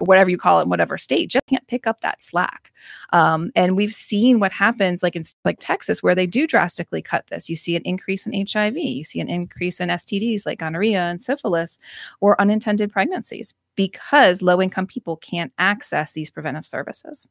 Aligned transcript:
whatever 0.00 0.30
you 0.30 0.38
call 0.38 0.58
it, 0.58 0.64
in 0.64 0.68
whatever 0.68 0.98
state, 0.98 1.30
just 1.30 1.46
can't 1.46 1.66
pick 1.68 1.86
up 1.86 2.00
that 2.00 2.20
slack. 2.20 2.72
Um, 3.12 3.50
and 3.54 3.76
we've 3.76 3.92
seen 3.92 4.40
what 4.40 4.52
happens, 4.52 5.02
like 5.02 5.16
in 5.16 5.22
like 5.44 5.58
Texas, 5.60 6.02
where 6.02 6.14
they 6.14 6.26
do 6.26 6.46
drastically 6.46 7.02
cut 7.02 7.26
this. 7.28 7.48
You 7.48 7.56
see 7.56 7.76
an 7.76 7.82
increase 7.84 8.26
in 8.26 8.46
HIV, 8.46 8.76
you 8.76 9.04
see 9.04 9.20
an 9.20 9.28
increase 9.28 9.80
in 9.80 9.88
STDs 9.88 10.46
like 10.46 10.58
gonorrhea 10.58 11.02
and 11.02 11.22
syphilis, 11.22 11.78
or 12.20 12.40
unintended 12.40 12.92
pregnancies 12.92 13.54
because 13.76 14.42
low 14.42 14.60
income 14.60 14.86
people 14.86 15.16
can't 15.16 15.52
access 15.58 16.12
these 16.12 16.30
preventive 16.30 16.66
services. 16.66 17.28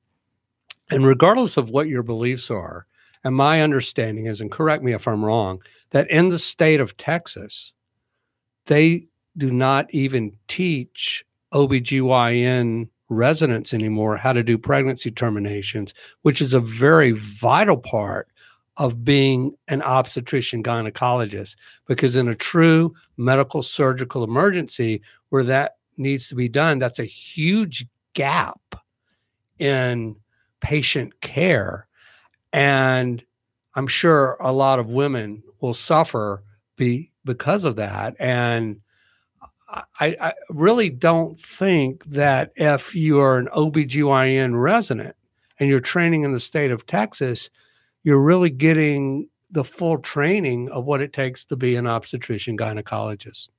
And 0.89 1.05
regardless 1.05 1.57
of 1.57 1.69
what 1.69 1.87
your 1.87 2.03
beliefs 2.03 2.51
are, 2.51 2.85
and 3.23 3.35
my 3.35 3.61
understanding 3.61 4.25
is, 4.25 4.41
and 4.41 4.51
correct 4.51 4.83
me 4.83 4.93
if 4.93 5.07
I'm 5.07 5.23
wrong, 5.23 5.61
that 5.91 6.09
in 6.09 6.29
the 6.29 6.39
state 6.39 6.81
of 6.81 6.97
Texas, 6.97 7.73
they 8.65 9.07
do 9.37 9.49
not 9.49 9.93
even 9.93 10.33
teach 10.47 11.25
OBGYN 11.53 12.89
residents 13.09 13.73
anymore 13.73 14.17
how 14.17 14.33
to 14.33 14.43
do 14.43 14.57
pregnancy 14.57 15.11
terminations, 15.11 15.93
which 16.23 16.41
is 16.41 16.53
a 16.53 16.59
very 16.59 17.11
vital 17.11 17.77
part 17.77 18.27
of 18.77 19.03
being 19.03 19.55
an 19.67 19.81
obstetrician 19.83 20.63
gynecologist. 20.63 21.55
Because 21.85 22.15
in 22.15 22.27
a 22.27 22.35
true 22.35 22.93
medical 23.17 23.61
surgical 23.61 24.23
emergency 24.23 25.01
where 25.29 25.43
that 25.43 25.77
needs 25.97 26.27
to 26.27 26.35
be 26.35 26.49
done, 26.49 26.79
that's 26.79 26.99
a 26.99 27.05
huge 27.05 27.85
gap 28.13 28.59
in 29.59 30.15
patient 30.59 31.21
care. 31.21 31.87
And 32.51 33.23
I'm 33.75 33.87
sure 33.87 34.37
a 34.39 34.51
lot 34.51 34.79
of 34.79 34.89
women 34.89 35.43
will 35.59 35.73
suffer 35.73 36.43
be, 36.75 37.11
because 37.25 37.63
of 37.63 37.75
that. 37.75 38.15
And 38.19 38.79
I, 39.73 40.15
I 40.19 40.33
really 40.49 40.89
don't 40.89 41.39
think 41.39 42.05
that 42.05 42.51
if 42.55 42.93
you 42.93 43.19
are 43.19 43.37
an 43.37 43.47
OBGYN 43.47 44.61
resident 44.61 45.15
and 45.59 45.69
you're 45.69 45.79
training 45.79 46.23
in 46.23 46.31
the 46.31 46.39
state 46.39 46.71
of 46.71 46.85
Texas, 46.85 47.49
you're 48.03 48.21
really 48.21 48.49
getting 48.49 49.29
the 49.51 49.63
full 49.63 49.97
training 49.99 50.69
of 50.69 50.85
what 50.85 51.01
it 51.01 51.13
takes 51.13 51.45
to 51.45 51.55
be 51.55 51.75
an 51.75 51.87
obstetrician 51.87 52.57
gynecologist. 52.57 53.49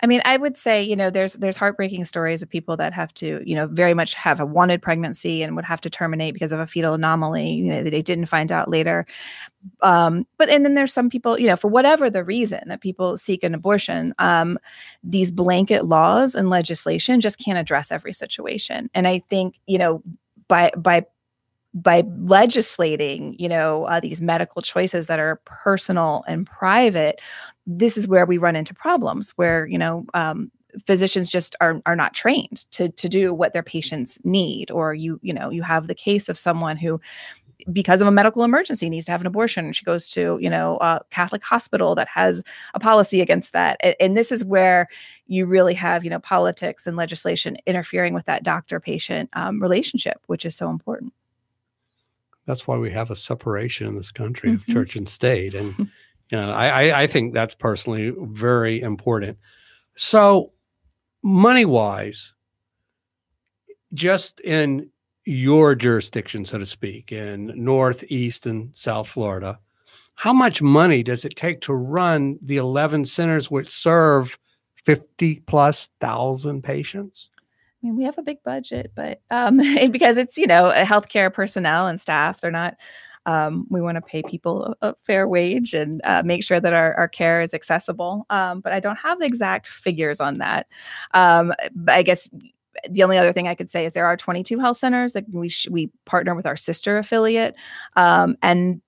I 0.00 0.06
mean, 0.06 0.22
I 0.24 0.36
would 0.36 0.56
say, 0.56 0.82
you 0.82 0.94
know, 0.94 1.10
there's 1.10 1.34
there's 1.34 1.56
heartbreaking 1.56 2.04
stories 2.04 2.40
of 2.40 2.48
people 2.48 2.76
that 2.76 2.92
have 2.92 3.12
to, 3.14 3.42
you 3.44 3.56
know, 3.56 3.66
very 3.66 3.94
much 3.94 4.14
have 4.14 4.38
a 4.38 4.46
wanted 4.46 4.80
pregnancy 4.80 5.42
and 5.42 5.56
would 5.56 5.64
have 5.64 5.80
to 5.80 5.90
terminate 5.90 6.34
because 6.34 6.52
of 6.52 6.60
a 6.60 6.66
fetal 6.66 6.94
anomaly, 6.94 7.50
you 7.50 7.72
know, 7.72 7.82
that 7.82 7.90
they 7.90 8.00
didn't 8.00 8.26
find 8.26 8.52
out 8.52 8.70
later. 8.70 9.06
Um, 9.82 10.24
but 10.36 10.48
and 10.48 10.64
then 10.64 10.74
there's 10.74 10.92
some 10.92 11.10
people, 11.10 11.38
you 11.38 11.48
know, 11.48 11.56
for 11.56 11.68
whatever 11.68 12.10
the 12.10 12.22
reason 12.22 12.62
that 12.68 12.80
people 12.80 13.16
seek 13.16 13.42
an 13.42 13.54
abortion, 13.54 14.14
um, 14.20 14.58
these 15.02 15.32
blanket 15.32 15.84
laws 15.84 16.36
and 16.36 16.48
legislation 16.48 17.20
just 17.20 17.38
can't 17.44 17.58
address 17.58 17.90
every 17.90 18.12
situation. 18.12 18.90
And 18.94 19.08
I 19.08 19.18
think, 19.18 19.58
you 19.66 19.78
know, 19.78 20.02
by 20.46 20.70
by 20.76 21.06
by 21.74 22.02
legislating, 22.18 23.36
you 23.38 23.48
know, 23.48 23.84
uh, 23.84 24.00
these 24.00 24.20
medical 24.20 24.62
choices 24.62 25.06
that 25.06 25.18
are 25.18 25.40
personal 25.44 26.24
and 26.26 26.46
private, 26.46 27.20
this 27.66 27.96
is 27.96 28.08
where 28.08 28.26
we 28.26 28.38
run 28.38 28.56
into 28.56 28.74
problems 28.74 29.30
where, 29.36 29.66
you 29.66 29.78
know, 29.78 30.04
um, 30.14 30.50
physicians 30.86 31.28
just 31.28 31.56
are 31.60 31.80
are 31.86 31.96
not 31.96 32.14
trained 32.14 32.70
to 32.70 32.88
to 32.90 33.08
do 33.08 33.32
what 33.32 33.52
their 33.52 33.62
patients 33.62 34.18
need 34.22 34.70
or 34.70 34.92
you 34.94 35.18
you 35.22 35.32
know 35.32 35.48
you 35.50 35.62
have 35.62 35.86
the 35.86 35.94
case 35.94 36.28
of 36.28 36.38
someone 36.38 36.76
who 36.76 37.00
because 37.72 38.00
of 38.00 38.06
a 38.06 38.12
medical 38.12 38.44
emergency 38.44 38.88
needs 38.88 39.06
to 39.06 39.12
have 39.12 39.20
an 39.20 39.26
abortion. 39.26 39.72
She 39.72 39.84
goes 39.84 40.08
to 40.10 40.38
you 40.40 40.50
know 40.50 40.78
a 40.80 41.00
catholic 41.10 41.42
hospital 41.42 41.94
that 41.94 42.08
has 42.08 42.42
a 42.74 42.80
policy 42.80 43.20
against 43.20 43.52
that. 43.52 43.78
And, 43.80 43.96
and 43.98 44.16
this 44.16 44.30
is 44.30 44.44
where 44.44 44.88
you 45.26 45.46
really 45.46 45.74
have 45.74 46.04
you 46.04 46.10
know 46.10 46.20
politics 46.20 46.86
and 46.86 46.96
legislation 46.96 47.56
interfering 47.66 48.14
with 48.14 48.26
that 48.26 48.42
doctor 48.42 48.78
patient 48.80 49.30
um, 49.32 49.60
relationship 49.60 50.18
which 50.26 50.44
is 50.44 50.54
so 50.54 50.70
important 50.70 51.12
that's 52.48 52.66
why 52.66 52.78
we 52.78 52.90
have 52.90 53.10
a 53.10 53.16
separation 53.16 53.86
in 53.86 53.94
this 53.94 54.10
country 54.10 54.48
mm-hmm. 54.48 54.70
of 54.70 54.74
church 54.74 54.96
and 54.96 55.06
state. 55.06 55.52
And 55.52 55.76
you 55.78 56.38
know, 56.38 56.50
I, 56.50 57.02
I 57.02 57.06
think 57.06 57.34
that's 57.34 57.54
personally 57.54 58.14
very 58.18 58.80
important. 58.80 59.36
So, 59.96 60.52
money 61.22 61.66
wise, 61.66 62.32
just 63.92 64.40
in 64.40 64.88
your 65.26 65.74
jurisdiction, 65.74 66.46
so 66.46 66.56
to 66.56 66.64
speak, 66.64 67.12
in 67.12 67.52
North, 67.54 68.02
East, 68.08 68.46
and 68.46 68.74
South 68.74 69.08
Florida, 69.08 69.58
how 70.14 70.32
much 70.32 70.62
money 70.62 71.02
does 71.02 71.26
it 71.26 71.36
take 71.36 71.60
to 71.62 71.74
run 71.74 72.38
the 72.40 72.56
11 72.56 73.04
centers 73.04 73.50
which 73.50 73.68
serve 73.68 74.38
50 74.86 75.40
plus 75.40 75.90
thousand 76.00 76.64
patients? 76.64 77.28
I 77.82 77.86
mean, 77.86 77.96
we 77.96 78.04
have 78.04 78.18
a 78.18 78.22
big 78.22 78.42
budget, 78.42 78.92
but 78.94 79.20
um, 79.30 79.58
because 79.90 80.18
it's 80.18 80.36
you 80.36 80.46
know 80.46 80.72
healthcare 80.74 81.32
personnel 81.32 81.86
and 81.86 82.00
staff, 82.00 82.40
they're 82.40 82.50
not. 82.50 82.76
Um, 83.26 83.66
we 83.68 83.82
want 83.82 83.96
to 83.96 84.00
pay 84.00 84.22
people 84.22 84.74
a, 84.80 84.88
a 84.88 84.94
fair 85.04 85.28
wage 85.28 85.74
and 85.74 86.00
uh, 86.04 86.22
make 86.24 86.42
sure 86.42 86.60
that 86.60 86.72
our, 86.72 86.94
our 86.94 87.08
care 87.08 87.42
is 87.42 87.52
accessible. 87.52 88.24
Um, 88.30 88.60
but 88.60 88.72
I 88.72 88.80
don't 88.80 88.96
have 88.96 89.18
the 89.18 89.26
exact 89.26 89.66
figures 89.68 90.18
on 90.18 90.38
that. 90.38 90.66
Um, 91.12 91.52
I 91.88 92.02
guess 92.02 92.26
the 92.88 93.02
only 93.02 93.18
other 93.18 93.34
thing 93.34 93.46
I 93.46 93.54
could 93.54 93.68
say 93.68 93.84
is 93.84 93.92
there 93.92 94.06
are 94.06 94.16
22 94.16 94.58
health 94.58 94.78
centers 94.78 95.12
that 95.12 95.24
we 95.30 95.50
we 95.70 95.90
partner 96.06 96.34
with 96.34 96.46
our 96.46 96.56
sister 96.56 96.96
affiliate, 96.96 97.54
um, 97.96 98.36
and 98.42 98.80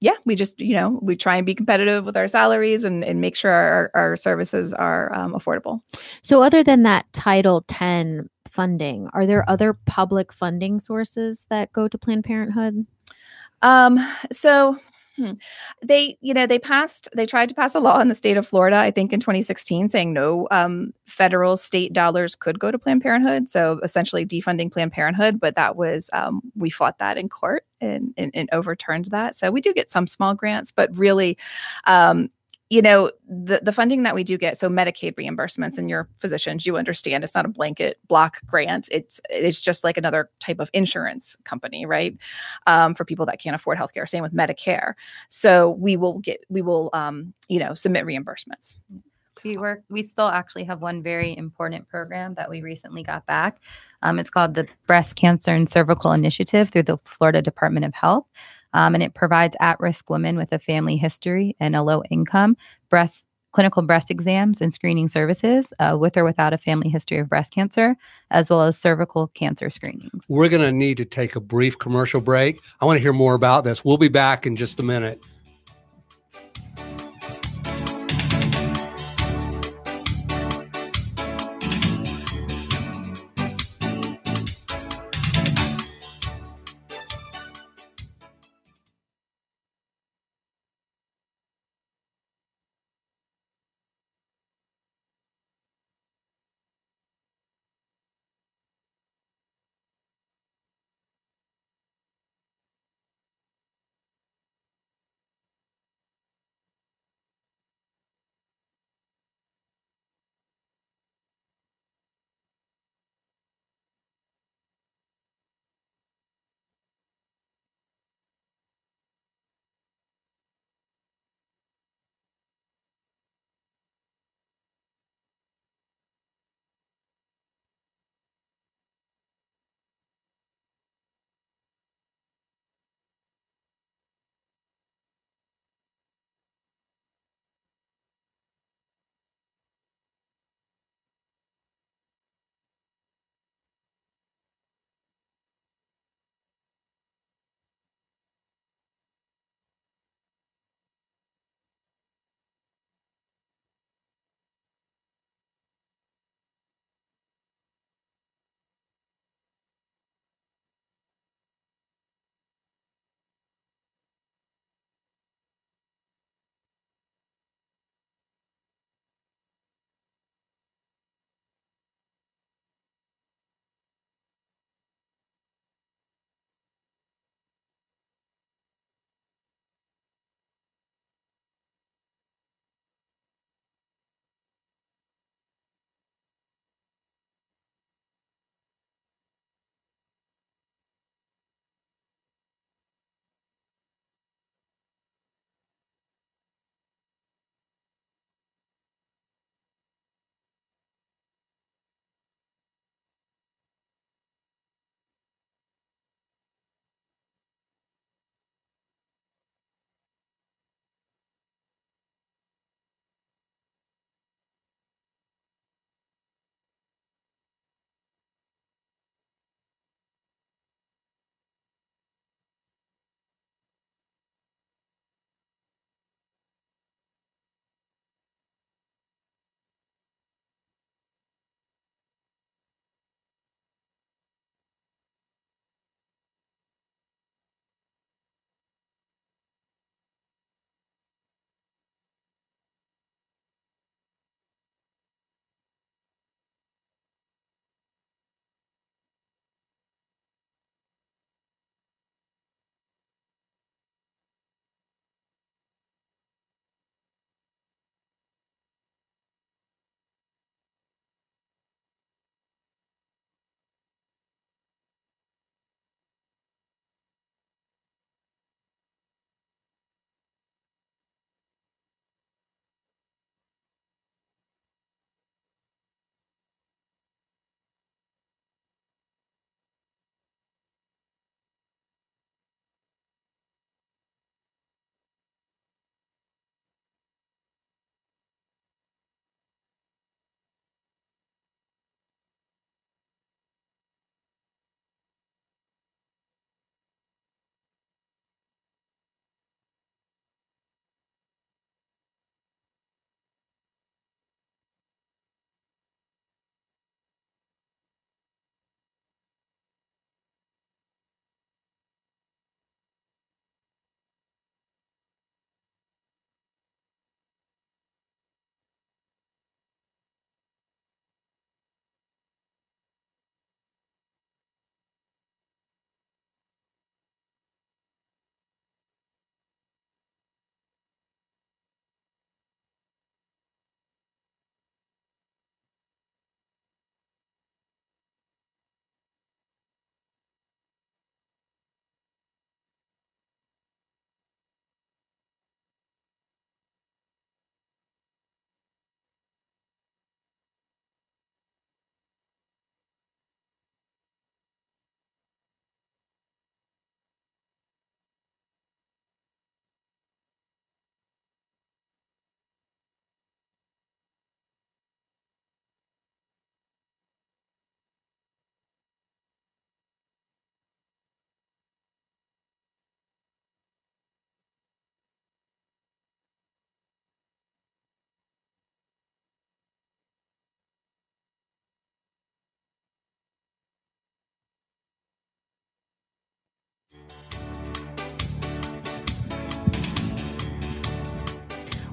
yeah, 0.00 0.14
we 0.24 0.34
just, 0.34 0.60
you 0.60 0.74
know, 0.74 0.98
we 1.02 1.16
try 1.16 1.36
and 1.36 1.46
be 1.46 1.54
competitive 1.54 2.04
with 2.04 2.16
our 2.16 2.28
salaries 2.28 2.84
and, 2.84 3.02
and 3.02 3.20
make 3.20 3.34
sure 3.34 3.50
our, 3.50 3.90
our 3.94 4.16
services 4.16 4.74
are 4.74 5.14
um, 5.14 5.32
affordable. 5.32 5.80
So, 6.22 6.42
other 6.42 6.62
than 6.62 6.82
that 6.82 7.10
Title 7.12 7.64
10 7.68 8.28
funding, 8.50 9.08
are 9.14 9.24
there 9.24 9.48
other 9.48 9.72
public 9.86 10.32
funding 10.32 10.80
sources 10.80 11.46
that 11.48 11.72
go 11.72 11.88
to 11.88 11.96
Planned 11.96 12.24
Parenthood? 12.24 12.86
Um, 13.62 13.98
so, 14.30 14.78
Hmm. 15.16 15.32
They, 15.82 16.18
you 16.20 16.34
know, 16.34 16.46
they 16.46 16.58
passed, 16.58 17.08
they 17.16 17.24
tried 17.24 17.48
to 17.48 17.54
pass 17.54 17.74
a 17.74 17.80
law 17.80 18.00
in 18.00 18.08
the 18.08 18.14
state 18.14 18.36
of 18.36 18.46
Florida, 18.46 18.76
I 18.76 18.90
think 18.90 19.14
in 19.14 19.20
2016, 19.20 19.88
saying 19.88 20.12
no 20.12 20.46
um, 20.50 20.92
federal 21.06 21.56
state 21.56 21.94
dollars 21.94 22.34
could 22.34 22.58
go 22.58 22.70
to 22.70 22.78
Planned 22.78 23.00
Parenthood. 23.00 23.48
So 23.48 23.80
essentially 23.82 24.26
defunding 24.26 24.70
Planned 24.70 24.92
Parenthood. 24.92 25.40
But 25.40 25.54
that 25.54 25.74
was, 25.74 26.10
um, 26.12 26.42
we 26.54 26.68
fought 26.68 26.98
that 26.98 27.16
in 27.16 27.30
court 27.30 27.64
and, 27.80 28.14
and, 28.16 28.30
and, 28.34 28.48
overturned 28.52 29.06
that. 29.06 29.36
So 29.36 29.50
we 29.50 29.60
do 29.60 29.72
get 29.74 29.90
some 29.90 30.06
small 30.06 30.34
grants, 30.34 30.72
but 30.72 30.96
really, 30.96 31.36
um, 31.84 32.30
you 32.68 32.82
know 32.82 33.12
the 33.28 33.60
the 33.62 33.72
funding 33.72 34.02
that 34.02 34.14
we 34.14 34.24
do 34.24 34.36
get 34.36 34.58
so 34.58 34.68
medicaid 34.68 35.14
reimbursements 35.14 35.78
and 35.78 35.88
your 35.88 36.08
physicians 36.16 36.66
you 36.66 36.76
understand 36.76 37.22
it's 37.22 37.34
not 37.34 37.44
a 37.44 37.48
blanket 37.48 37.98
block 38.08 38.40
grant. 38.46 38.88
It's 38.90 39.20
it's 39.30 39.60
just 39.60 39.84
like 39.84 39.96
another 39.96 40.30
type 40.40 40.58
of 40.58 40.68
insurance 40.72 41.36
company 41.44 41.86
right? 41.86 42.16
Um, 42.66 42.94
for 42.94 43.04
people 43.04 43.26
that 43.26 43.38
can't 43.38 43.54
afford 43.54 43.78
healthcare. 43.78 44.08
Same 44.08 44.22
with 44.22 44.34
medicare. 44.34 44.94
So 45.28 45.70
we 45.70 45.96
will 45.96 46.18
get 46.18 46.44
we 46.48 46.62
will 46.62 46.90
um, 46.92 47.32
you 47.48 47.60
know 47.60 47.74
submit 47.74 48.04
reimbursements. 48.04 48.76
We 49.44 49.56
work 49.58 49.84
we 49.88 50.02
still 50.02 50.28
actually 50.28 50.64
have 50.64 50.82
one 50.82 51.02
very 51.04 51.36
important 51.36 51.86
program 51.86 52.34
that 52.34 52.50
we 52.50 52.62
recently 52.62 53.04
got 53.04 53.26
back 53.26 53.60
um, 54.06 54.18
it's 54.18 54.30
called 54.30 54.54
the 54.54 54.66
breast 54.86 55.16
cancer 55.16 55.50
and 55.50 55.68
cervical 55.68 56.12
initiative 56.12 56.70
through 56.70 56.82
the 56.82 56.98
florida 57.04 57.42
department 57.42 57.84
of 57.84 57.94
health 57.94 58.26
um, 58.72 58.94
and 58.94 59.02
it 59.02 59.14
provides 59.14 59.56
at-risk 59.60 60.08
women 60.10 60.36
with 60.36 60.52
a 60.52 60.58
family 60.58 60.96
history 60.96 61.56
and 61.60 61.74
a 61.74 61.82
low 61.82 62.02
income 62.10 62.56
breast 62.88 63.28
clinical 63.56 63.80
breast 63.80 64.10
exams 64.10 64.60
and 64.60 64.74
screening 64.74 65.08
services 65.08 65.72
uh, 65.78 65.96
with 65.98 66.14
or 66.18 66.24
without 66.24 66.52
a 66.52 66.58
family 66.58 66.90
history 66.90 67.16
of 67.16 67.26
breast 67.26 67.54
cancer, 67.54 67.96
as 68.30 68.50
well 68.50 68.60
as 68.60 68.76
cervical 68.76 69.28
cancer 69.28 69.70
screenings. 69.70 70.26
We're 70.28 70.50
going 70.50 70.60
to 70.60 70.70
need 70.70 70.98
to 70.98 71.06
take 71.06 71.36
a 71.36 71.40
brief 71.40 71.78
commercial 71.78 72.20
break. 72.20 72.60
I 72.82 72.84
want 72.84 72.98
to 72.98 73.00
hear 73.00 73.14
more 73.14 73.32
about 73.34 73.64
this. 73.64 73.82
We'll 73.82 73.96
be 73.96 74.08
back 74.08 74.44
in 74.44 74.56
just 74.56 74.78
a 74.78 74.82
minute. 74.82 75.24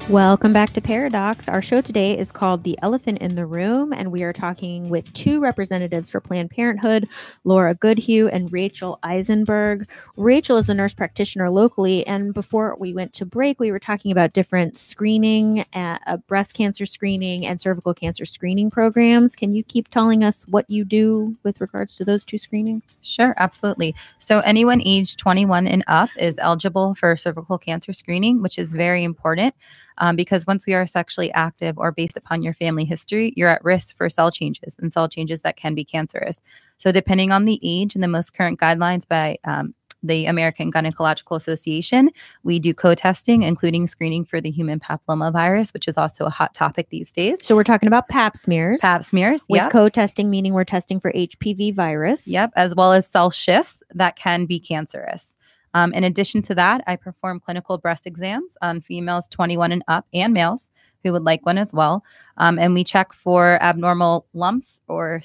Welcome 0.10 0.52
back 0.52 0.72
to 0.72 0.82
Paradox. 0.82 1.48
Our 1.48 1.62
show 1.62 1.80
today 1.80 2.18
is 2.18 2.30
called 2.30 2.64
The 2.64 2.78
Elephant 2.82 3.20
in 3.20 3.36
the 3.36 3.46
Room, 3.46 3.94
and 3.94 4.12
we 4.12 4.24
are 4.24 4.34
talking 4.34 4.90
with 4.90 5.12
two 5.14 5.40
representatives 5.40 6.12
for 6.12 6.20
Planned 6.20 6.52
Parenthood, 6.52 7.08
Laura 7.46 7.74
Goodhue 7.74 8.28
and 8.28 8.52
Rachel 8.52 9.00
Eisenberg. 9.02 9.90
Rachel 10.18 10.58
is 10.58 10.68
a 10.68 10.74
nurse 10.74 10.94
practitioner 10.94 11.50
locally, 11.50 12.06
and 12.06 12.34
before 12.34 12.76
we 12.78 12.94
went 12.94 13.14
to 13.14 13.26
break, 13.26 13.62
we 13.62 13.72
were 13.72 13.80
talking 13.80 14.12
about 14.12 14.34
different 14.34 14.78
screening, 14.78 15.66
uh, 15.74 15.98
uh, 16.06 16.18
breast 16.18 16.54
cancer 16.54 16.86
screening, 16.86 17.46
and 17.46 17.62
cervical 17.62 17.94
cancer 17.94 18.26
screening 18.26 18.70
programs. 18.70 19.38
Can 19.38 19.56
you 19.56 19.64
keep 19.64 19.88
telling 19.88 20.22
us 20.22 20.46
what 20.50 20.70
you 20.70 20.84
do 20.84 21.38
with 21.44 21.62
regards 21.62 21.96
to 21.96 22.04
those 22.04 22.26
two 22.26 22.38
screenings? 22.38 22.98
Sure, 23.04 23.34
absolutely. 23.38 23.96
So, 24.20 24.40
anyone 24.42 24.82
age 24.84 25.16
21 25.16 25.66
and 25.66 25.84
up 25.88 26.10
is 26.20 26.40
eligible 26.40 26.94
for 26.94 27.16
cervical 27.16 27.58
cancer 27.58 27.94
screening, 27.94 28.42
which 28.42 28.60
is 28.60 28.74
very 28.74 29.06
important 29.06 29.56
um, 29.98 30.16
because 30.16 30.48
once 30.48 30.66
we 30.66 30.74
are 30.74 30.86
sexually 30.86 31.32
active 31.34 31.78
or 31.78 31.92
based 31.92 32.18
upon 32.18 32.42
your 32.44 32.54
family 32.54 32.86
history, 32.86 33.34
you're 33.36 33.50
at 33.50 33.64
risk 33.64 33.96
for 33.96 34.10
cell 34.10 34.32
changes 34.32 34.78
and 34.80 34.92
cell 34.94 35.08
changes 35.08 35.42
that 35.42 35.58
can 35.58 35.76
be 35.76 35.86
cancerous. 35.86 36.40
So, 36.78 36.92
depending 36.92 37.32
on 37.32 37.46
the 37.46 37.60
age 37.64 37.96
and 37.96 38.04
the 38.04 38.08
most 38.08 38.34
current 38.34 38.60
guidelines 38.60 39.08
by 39.08 39.38
um, 39.46 39.74
the 40.04 40.26
American 40.26 40.72
Gynecological 40.72 41.38
Association, 41.38 42.10
we 42.44 42.60
do 42.60 42.74
co 42.74 42.94
testing, 42.94 43.44
including 43.44 43.88
screening 43.88 44.26
for 44.26 44.42
the 44.42 44.52
human 44.52 44.80
papillomavirus, 44.80 45.74
which 45.74 45.88
is 45.88 45.98
also 45.98 46.26
a 46.26 46.30
hot 46.30 46.54
topic 46.54 46.90
these 46.90 47.12
days. 47.12 47.40
So, 47.46 47.56
we're 47.56 47.64
talking 47.64 47.88
about 47.88 48.10
pap 48.10 48.36
smears. 48.36 48.82
Pap 48.82 49.04
smears, 49.06 49.46
With 49.50 49.62
yep. 49.62 49.72
co 49.72 49.90
testing, 49.90 50.30
meaning 50.30 50.54
we're 50.54 50.66
testing 50.66 51.00
for 51.00 51.12
HPV 51.14 51.74
virus. 51.74 52.28
Yep, 52.28 52.52
as 52.56 52.76
well 52.76 52.92
as 52.92 53.08
cell 53.08 53.32
shifts 53.32 53.82
that 53.94 54.16
can 54.16 54.46
be 54.46 54.60
cancerous. 54.60 55.36
Um, 55.74 55.94
in 55.94 56.04
addition 56.04 56.42
to 56.44 56.56
that, 56.56 56.84
I 56.88 56.96
perform 56.96 57.40
clinical 57.40 57.78
breast 57.78 58.06
exams 58.06 58.58
on 58.62 58.82
females 58.82 59.28
21 59.28 59.72
and 59.72 59.84
up 59.88 60.06
and 60.14 60.34
males 60.34 60.70
who 61.04 61.12
would 61.12 61.24
like 61.24 61.46
one 61.46 61.58
as 61.58 61.74
well. 61.74 62.04
Um, 62.38 62.58
and 62.58 62.74
we 62.74 62.84
check 62.84 63.14
for 63.14 63.62
abnormal 63.62 64.26
lumps 64.34 64.80
or 64.88 65.22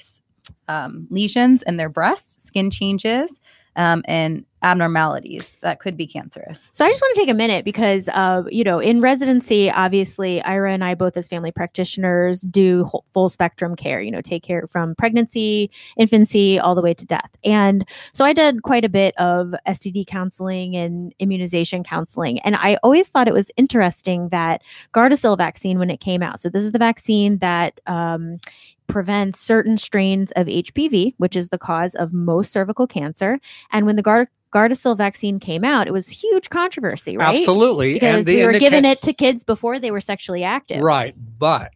um, 0.67 1.07
lesions 1.09 1.63
in 1.63 1.77
their 1.77 1.89
breasts, 1.89 2.43
skin 2.43 2.69
changes, 2.69 3.39
um, 3.79 4.03
and 4.05 4.45
abnormalities 4.61 5.49
that 5.61 5.79
could 5.79 5.95
be 5.95 6.05
cancerous. 6.05 6.69
So 6.73 6.83
I 6.83 6.89
just 6.89 7.01
want 7.01 7.15
to 7.15 7.21
take 7.21 7.29
a 7.29 7.33
minute 7.33 7.63
because, 7.63 8.09
uh, 8.09 8.43
you 8.49 8.65
know, 8.65 8.79
in 8.79 8.99
residency, 8.99 9.71
obviously, 9.71 10.41
Ira 10.41 10.73
and 10.73 10.83
I, 10.83 10.95
both 10.95 11.15
as 11.15 11.29
family 11.29 11.53
practitioners, 11.53 12.41
do 12.41 12.85
full 13.13 13.29
spectrum 13.29 13.77
care, 13.77 14.01
you 14.01 14.11
know, 14.11 14.19
take 14.19 14.43
care 14.43 14.67
from 14.67 14.95
pregnancy, 14.95 15.71
infancy, 15.97 16.59
all 16.59 16.75
the 16.75 16.81
way 16.81 16.93
to 16.93 17.05
death. 17.05 17.29
And 17.45 17.87
so 18.11 18.25
I 18.25 18.33
did 18.33 18.63
quite 18.63 18.83
a 18.83 18.89
bit 18.89 19.15
of 19.17 19.55
STD 19.65 20.05
counseling 20.07 20.75
and 20.75 21.15
immunization 21.19 21.81
counseling. 21.85 22.39
And 22.41 22.57
I 22.57 22.77
always 22.83 23.07
thought 23.07 23.29
it 23.29 23.33
was 23.33 23.49
interesting 23.55 24.27
that 24.29 24.61
Gardasil 24.93 25.37
vaccine, 25.37 25.79
when 25.79 25.89
it 25.89 26.01
came 26.01 26.21
out, 26.21 26.41
so 26.41 26.49
this 26.49 26.65
is 26.65 26.73
the 26.73 26.79
vaccine 26.79 27.37
that 27.37 27.79
um, 27.87 28.39
prevents 28.89 29.39
certain 29.39 29.77
strains 29.77 30.31
of 30.35 30.47
HPV, 30.47 31.13
which 31.17 31.35
is 31.35 31.49
the 31.49 31.57
cause 31.57 31.95
of 31.95 32.11
most 32.11 32.51
cervical 32.51 32.87
cancer. 32.87 33.39
And 33.71 33.85
when 33.85 33.95
the 33.95 34.01
Gard- 34.01 34.27
Gardasil 34.51 34.97
vaccine 34.97 35.39
came 35.39 35.63
out, 35.63 35.87
it 35.87 35.93
was 35.93 36.09
huge 36.09 36.49
controversy, 36.49 37.15
right? 37.15 37.37
Absolutely. 37.37 37.93
Because 37.93 38.25
the 38.25 38.37
we 38.37 38.45
were 38.45 38.53
giving 38.53 38.83
it 38.83 39.01
to 39.03 39.13
kids 39.13 39.43
before 39.43 39.79
they 39.79 39.91
were 39.91 40.01
sexually 40.01 40.43
active. 40.43 40.81
Right. 40.81 41.15
But 41.37 41.71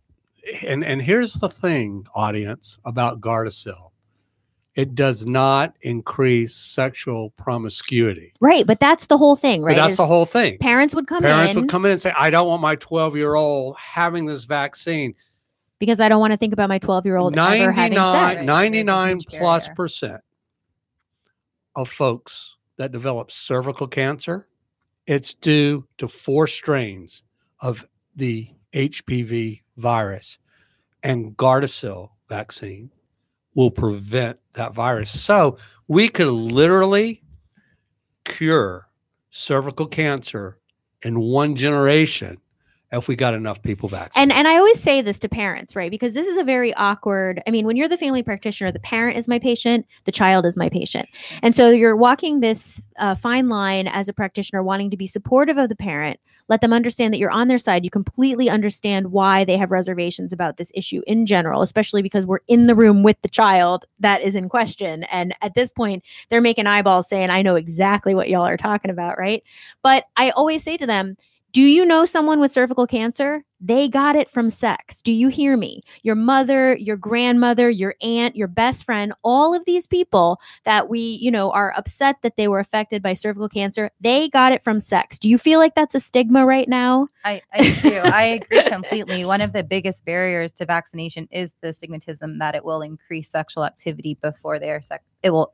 and 0.66 0.84
and 0.84 1.02
here's 1.02 1.36
the 1.36 1.50
thing, 1.50 2.06
audience, 2.16 2.78
about 2.86 3.22
Gardasil. 3.22 3.92
It 4.76 4.96
does 4.96 5.28
not 5.28 5.76
increase 5.82 6.56
sexual 6.56 7.30
promiscuity. 7.38 8.34
Right. 8.40 8.66
But 8.66 8.80
that's 8.80 9.06
the 9.06 9.20
whole 9.20 9.36
thing, 9.36 9.62
right? 9.62 9.76
But 9.76 9.84
that's 9.84 9.98
the 9.98 10.08
whole 10.08 10.26
thing. 10.26 10.58
Parents 10.58 10.96
would 10.96 11.06
come 11.06 11.22
Parents 11.22 11.56
in 11.56 11.62
would 11.62 11.70
come 11.70 11.86
in 11.86 11.92
and 11.92 12.02
say, 12.02 12.12
I 12.18 12.32
don't 12.32 12.48
want 12.48 12.64
my 12.64 12.76
12 12.78 13.16
year 13.16 13.36
old 13.36 13.78
having 13.78 14.26
this 14.26 14.46
vaccine. 14.46 15.14
Because 15.84 16.00
I 16.00 16.08
don't 16.08 16.22
want 16.22 16.32
to 16.32 16.38
think 16.38 16.54
about 16.54 16.70
my 16.70 16.80
12 16.80 17.06
year 17.06 17.18
old 17.18 17.38
ever 17.38 17.74
having 17.74 17.98
99, 17.98 18.36
sex. 18.36 18.46
99 18.46 18.86
There's 18.86 18.96
a 18.96 19.10
huge 19.10 19.40
plus 19.42 19.68
barrier. 19.68 19.76
percent 19.76 20.22
of 21.76 21.90
folks 21.90 22.56
that 22.78 22.94
develop 22.94 23.30
cervical 23.30 23.88
cancer, 23.88 24.48
it's 25.08 25.34
due 25.34 25.86
to 25.98 26.08
four 26.08 26.48
strains 26.48 27.24
of 27.60 27.86
the 28.16 28.48
HPV 28.72 29.62
virus. 29.76 30.38
And 31.04 31.36
Gardasil 31.36 32.12
vaccine 32.30 32.90
will 33.54 33.70
prevent 33.70 34.40
that 34.54 34.74
virus. 34.74 35.20
So 35.20 35.58
we 35.90 36.08
could 36.08 36.30
literally 36.30 37.22
cure 38.24 38.88
cervical 39.32 39.88
cancer 39.88 40.60
in 41.02 41.20
one 41.20 41.58
generation 41.58 42.38
if 42.94 43.08
we 43.08 43.16
got 43.16 43.34
enough 43.34 43.62
people 43.62 43.90
vaccinated. 43.90 44.32
And 44.32 44.32
and 44.32 44.48
I 44.48 44.58
always 44.58 44.82
say 44.82 45.02
this 45.02 45.20
to 45.20 45.30
parents, 45.30 45.76
right? 45.76 45.92
Because 45.92 46.14
this 46.14 46.28
is 46.28 46.38
a 46.38 46.44
very 46.44 46.74
awkward. 46.76 47.42
I 47.48 47.52
mean, 47.52 47.66
when 47.66 47.76
you're 47.76 47.88
the 47.88 47.98
family 47.98 48.24
practitioner, 48.24 48.72
the 48.72 48.80
parent 48.80 49.18
is 49.18 49.28
my 49.28 49.40
patient, 49.40 49.86
the 50.06 50.12
child 50.12 50.46
is 50.46 50.56
my 50.56 50.70
patient, 50.70 51.10
and 51.42 51.56
so 51.56 51.70
you're 51.70 51.96
walking 51.96 52.40
this 52.40 52.82
uh, 52.98 53.16
fine 53.16 53.50
line 53.50 53.88
as 53.88 54.08
a 54.08 54.14
practitioner, 54.14 54.64
wanting 54.64 54.92
to 54.92 54.98
be 54.98 55.08
supportive 55.08 55.58
of 55.58 55.70
the 55.70 55.76
parent, 55.76 56.20
let 56.50 56.62
them 56.62 56.74
understand 56.74 57.14
that 57.14 57.18
you're 57.18 57.32
on 57.32 57.48
their 57.48 57.58
side. 57.58 57.84
You 57.84 57.90
completely 57.90 58.50
understand 58.50 59.12
why 59.12 59.44
they 59.44 59.58
have 59.58 59.72
reservations 59.72 60.32
about 60.32 60.58
this 60.58 60.72
issue 60.76 61.02
in 61.08 61.26
general, 61.26 61.62
especially 61.62 62.02
because 62.02 62.28
we're 62.28 62.40
in 62.48 62.68
the 62.68 62.76
room 62.76 63.02
with 63.02 63.22
the 63.22 63.30
child 63.30 63.86
that 64.00 64.22
is 64.22 64.36
in 64.36 64.50
question, 64.50 65.04
and 65.06 65.34
at 65.42 65.56
this 65.56 65.72
point, 65.72 66.04
they're 66.30 66.42
making 66.42 66.68
eyeballs 66.68 67.10
saying, 67.10 67.30
"I 67.30 67.42
know 67.42 67.56
exactly 67.56 68.14
what 68.14 68.30
y'all 68.30 68.46
are 68.46 68.58
talking 68.58 68.92
about," 68.92 69.18
right? 69.18 69.44
But 69.82 70.06
I 70.16 70.30
always 70.32 70.64
say 70.64 70.78
to 70.78 70.86
them. 70.86 71.18
Do 71.54 71.62
you 71.62 71.86
know 71.86 72.04
someone 72.04 72.40
with 72.40 72.52
cervical 72.52 72.88
cancer? 72.88 73.46
They 73.62 73.88
got 73.88 74.16
it 74.16 74.28
from 74.28 74.50
sex. 74.50 75.04
Do 75.04 75.14
you 75.14 75.28
hear 75.28 75.56
me? 75.56 75.84
Your 76.02 76.16
mother, 76.16 76.76
your 76.78 76.98
grandmother, 76.98 77.70
your 77.70 77.94
aunt, 78.02 78.36
your 78.36 78.48
best 78.48 78.84
friend, 78.84 79.14
all 79.24 79.54
of 79.54 79.64
these 79.66 79.86
people 79.86 80.42
that 80.66 80.90
we, 80.90 81.00
you 81.00 81.30
know, 81.30 81.52
are 81.52 81.72
upset 81.78 82.16
that 82.24 82.38
they 82.38 82.48
were 82.48 82.58
affected 82.58 83.04
by 83.04 83.14
cervical 83.14 83.48
cancer, 83.48 83.92
they 84.02 84.30
got 84.30 84.52
it 84.52 84.64
from 84.64 84.80
sex. 84.80 85.20
Do 85.20 85.30
you 85.30 85.38
feel 85.38 85.60
like 85.60 85.76
that's 85.76 85.94
a 85.94 86.00
stigma 86.00 86.44
right 86.44 86.68
now? 86.68 87.08
I, 87.24 87.44
I 87.54 87.80
do. 87.84 87.98
I 88.04 88.24
agree 88.24 88.64
completely. 88.64 89.24
One 89.24 89.42
of 89.42 89.54
the 89.54 89.64
biggest 89.64 90.06
barriers 90.06 90.52
to 90.54 90.66
vaccination 90.66 91.28
is 91.30 91.54
the 91.62 91.68
stigmatism 91.68 92.40
that 92.40 92.56
it 92.56 92.66
will 92.66 92.82
increase 92.82 93.30
sexual 93.30 93.64
activity 93.64 94.18
before 94.24 94.58
they 94.58 94.72
are 94.72 94.82
sex. 94.82 95.04
It 95.22 95.30
will 95.30 95.54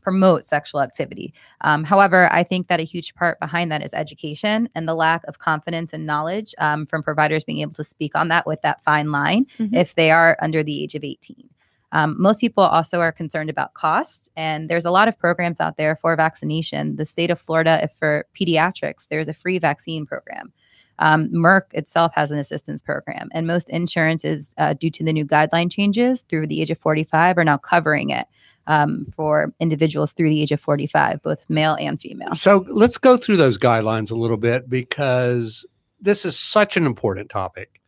promote 0.00 0.44
sexual 0.44 0.82
activity. 0.82 1.32
Um, 1.62 1.82
however, 1.82 2.28
I 2.30 2.42
think 2.42 2.68
that 2.68 2.78
a 2.78 2.84
huge 2.84 3.14
part 3.14 3.40
behind 3.40 3.72
that 3.72 3.82
is 3.82 3.94
education 3.94 4.68
and 4.74 4.86
the 4.86 4.94
lack 4.94 5.24
of 5.26 5.38
confidence 5.38 5.92
and 5.94 6.04
knowledge 6.04 6.54
um, 6.58 6.84
from 6.84 7.02
providers 7.02 7.42
being 7.42 7.60
able 7.60 7.72
to 7.72 7.84
speak 7.84 8.14
on 8.14 8.28
that 8.28 8.46
with 8.46 8.60
that 8.62 8.82
fine 8.84 9.10
line 9.12 9.46
Mhm. 9.58 9.74
if 9.74 9.94
they 9.94 10.10
are 10.10 10.36
under 10.42 10.62
the 10.62 10.82
age 10.82 10.94
of 10.94 11.04
18. 11.04 11.48
Um, 11.92 12.16
most 12.18 12.40
people 12.40 12.64
also 12.64 13.00
are 13.00 13.12
concerned 13.12 13.48
about 13.48 13.74
cost, 13.74 14.28
and 14.36 14.68
there's 14.68 14.84
a 14.84 14.90
lot 14.90 15.06
of 15.08 15.16
programs 15.18 15.60
out 15.60 15.76
there 15.76 15.94
for 15.96 16.14
vaccination. 16.16 16.96
The 16.96 17.06
state 17.06 17.30
of 17.30 17.40
Florida, 17.40 17.78
if 17.84 17.92
for 17.92 18.26
pediatrics, 18.38 19.06
there's 19.08 19.28
a 19.28 19.32
free 19.34 19.58
vaccine 19.58 20.04
program. 20.04 20.52
Um, 20.98 21.28
Merck 21.30 21.72
itself 21.72 22.12
has 22.14 22.30
an 22.30 22.38
assistance 22.38 22.82
program, 22.82 23.28
and 23.32 23.46
most 23.46 23.68
insurances, 23.70 24.54
uh, 24.58 24.74
due 24.74 24.90
to 24.90 25.04
the 25.04 25.12
new 25.12 25.24
guideline 25.24 25.70
changes 25.70 26.22
through 26.28 26.48
the 26.48 26.60
age 26.60 26.70
of 26.70 26.78
45, 26.78 27.38
are 27.38 27.44
now 27.44 27.56
covering 27.58 28.10
it 28.10 28.26
um, 28.66 29.04
for 29.14 29.52
individuals 29.60 30.12
through 30.12 30.28
the 30.28 30.40
age 30.40 30.52
of 30.52 30.60
45, 30.60 31.22
both 31.22 31.44
male 31.48 31.76
and 31.78 32.00
female. 32.00 32.34
So 32.34 32.64
let's 32.68 32.98
go 32.98 33.16
through 33.16 33.36
those 33.36 33.58
guidelines 33.58 34.10
a 34.10 34.14
little 34.14 34.36
bit 34.36 34.68
because 34.68 35.66
this 36.00 36.24
is 36.24 36.38
such 36.38 36.76
an 36.76 36.86
important 36.86 37.30
topic. 37.30 37.80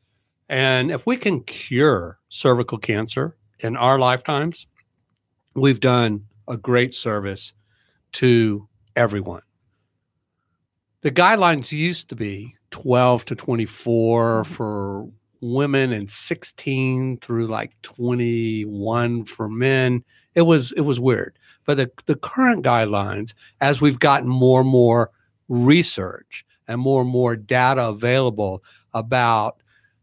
And 0.48 0.90
if 0.90 1.06
we 1.06 1.16
can 1.16 1.42
cure 1.42 2.18
cervical 2.28 2.78
cancer 2.78 3.36
in 3.60 3.76
our 3.76 3.98
lifetimes, 3.98 4.66
we've 5.54 5.80
done 5.80 6.24
a 6.48 6.56
great 6.56 6.94
service 6.94 7.52
to 8.12 8.68
everyone. 8.94 9.42
The 11.00 11.10
guidelines 11.10 11.72
used 11.72 12.08
to 12.08 12.16
be 12.16 12.54
12 12.70 13.24
to 13.26 13.34
24 13.34 14.44
for 14.44 15.08
women 15.52 15.92
and 15.92 16.10
16 16.10 17.18
through 17.18 17.46
like 17.46 17.80
21 17.82 19.24
for 19.24 19.48
men. 19.48 20.04
It 20.34 20.42
was 20.42 20.72
it 20.72 20.82
was 20.82 21.00
weird. 21.00 21.38
But 21.64 21.76
the, 21.76 21.90
the 22.06 22.16
current 22.16 22.64
guidelines, 22.64 23.34
as 23.60 23.80
we've 23.80 23.98
gotten 23.98 24.28
more 24.28 24.60
and 24.60 24.70
more 24.70 25.10
research 25.48 26.44
and 26.68 26.80
more 26.80 27.02
and 27.02 27.10
more 27.10 27.36
data 27.36 27.86
available 27.86 28.62
about 28.94 29.62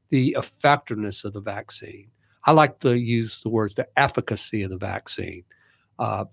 the 0.09 0.35
effectiveness 0.37 1.23
of 1.23 1.33
the 1.33 1.41
vaccine, 1.41 2.09
I 2.45 2.51
like 2.51 2.79
to 2.79 2.97
use 2.97 3.41
the 3.41 3.49
words 3.49 3.73
the 3.73 3.87
efficacy 3.97 4.63
of 4.63 4.69
the 4.71 4.77
vaccine. 4.77 5.43
Uh, 5.99 6.25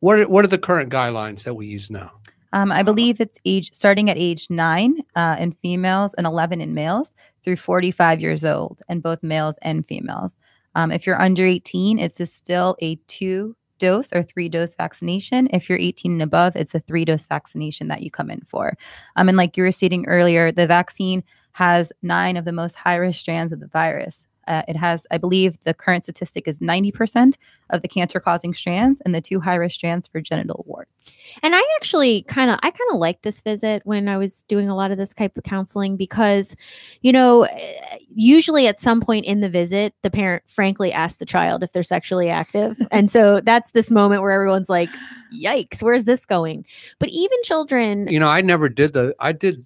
what 0.00 0.18
are, 0.18 0.28
what 0.28 0.44
are 0.44 0.48
the 0.48 0.58
current 0.58 0.92
guidelines 0.92 1.44
that 1.44 1.54
we 1.54 1.66
use 1.66 1.90
now? 1.90 2.12
Um, 2.52 2.70
I 2.70 2.84
believe 2.84 3.20
it's 3.20 3.38
age 3.44 3.72
starting 3.72 4.08
at 4.10 4.16
age 4.16 4.46
nine 4.48 4.98
uh, 5.16 5.36
in 5.40 5.52
females 5.52 6.14
and 6.14 6.24
11 6.24 6.60
in 6.60 6.72
males 6.72 7.14
through 7.44 7.56
45 7.56 8.20
years 8.20 8.44
old, 8.44 8.82
and 8.88 9.02
both 9.02 9.22
males 9.22 9.58
and 9.62 9.86
females. 9.86 10.36
Um, 10.74 10.90
if 10.90 11.06
you're 11.06 11.20
under 11.20 11.44
18, 11.44 11.98
it's 11.98 12.20
still 12.32 12.76
a 12.80 12.96
two 13.06 13.54
dose 13.78 14.12
or 14.12 14.22
three 14.22 14.48
dose 14.48 14.74
vaccination. 14.74 15.48
If 15.52 15.68
you're 15.68 15.78
18 15.78 16.12
and 16.12 16.22
above, 16.22 16.56
it's 16.56 16.74
a 16.74 16.80
three 16.80 17.04
dose 17.04 17.26
vaccination 17.26 17.88
that 17.88 18.02
you 18.02 18.10
come 18.10 18.30
in 18.30 18.40
for. 18.48 18.76
Um, 19.16 19.28
and 19.28 19.36
like 19.36 19.56
you 19.56 19.62
were 19.62 19.72
stating 19.72 20.06
earlier, 20.06 20.50
the 20.50 20.66
vaccine 20.66 21.22
has 21.52 21.92
nine 22.02 22.36
of 22.36 22.44
the 22.44 22.52
most 22.52 22.74
high 22.74 22.96
risk 22.96 23.20
strands 23.20 23.52
of 23.52 23.60
the 23.60 23.68
virus. 23.68 24.26
Uh, 24.46 24.62
it 24.68 24.76
has, 24.76 25.06
I 25.10 25.18
believe, 25.18 25.58
the 25.64 25.74
current 25.74 26.04
statistic 26.04 26.48
is 26.48 26.60
90% 26.60 27.34
of 27.70 27.82
the 27.82 27.88
cancer 27.88 28.20
causing 28.20 28.52
strands 28.52 29.00
and 29.04 29.14
the 29.14 29.20
two 29.20 29.40
high 29.40 29.54
risk 29.54 29.76
strands 29.76 30.06
for 30.06 30.20
genital 30.20 30.64
warts. 30.66 31.14
And 31.42 31.54
I 31.54 31.62
actually 31.76 32.22
kind 32.22 32.50
of 32.50 32.58
I 32.62 32.70
kind 32.70 32.90
of 32.90 32.98
liked 32.98 33.22
this 33.22 33.40
visit 33.40 33.82
when 33.84 34.08
I 34.08 34.18
was 34.18 34.42
doing 34.48 34.68
a 34.68 34.76
lot 34.76 34.90
of 34.90 34.98
this 34.98 35.14
type 35.14 35.36
of 35.36 35.44
counseling 35.44 35.96
because 35.96 36.54
you 37.00 37.12
know 37.12 37.42
eh, 37.42 37.98
usually 38.14 38.66
at 38.66 38.80
some 38.80 39.00
point 39.00 39.24
in 39.24 39.40
the 39.40 39.48
visit 39.48 39.94
the 40.02 40.10
parent 40.10 40.42
frankly 40.46 40.92
asks 40.92 41.18
the 41.18 41.26
child 41.26 41.62
if 41.62 41.72
they're 41.72 41.82
sexually 41.82 42.28
active 42.28 42.76
and 42.90 43.10
so 43.10 43.40
that's 43.40 43.72
this 43.72 43.90
moment 43.90 44.22
where 44.22 44.30
everyone's 44.30 44.68
like 44.68 44.90
yikes 45.34 45.82
where's 45.82 46.04
this 46.04 46.24
going 46.24 46.64
but 46.98 47.08
even 47.08 47.38
children 47.42 48.04
You 48.08 48.20
know, 48.20 48.28
I 48.28 48.40
never 48.40 48.68
did 48.68 48.92
the. 48.92 49.14
I 49.18 49.32
did 49.32 49.64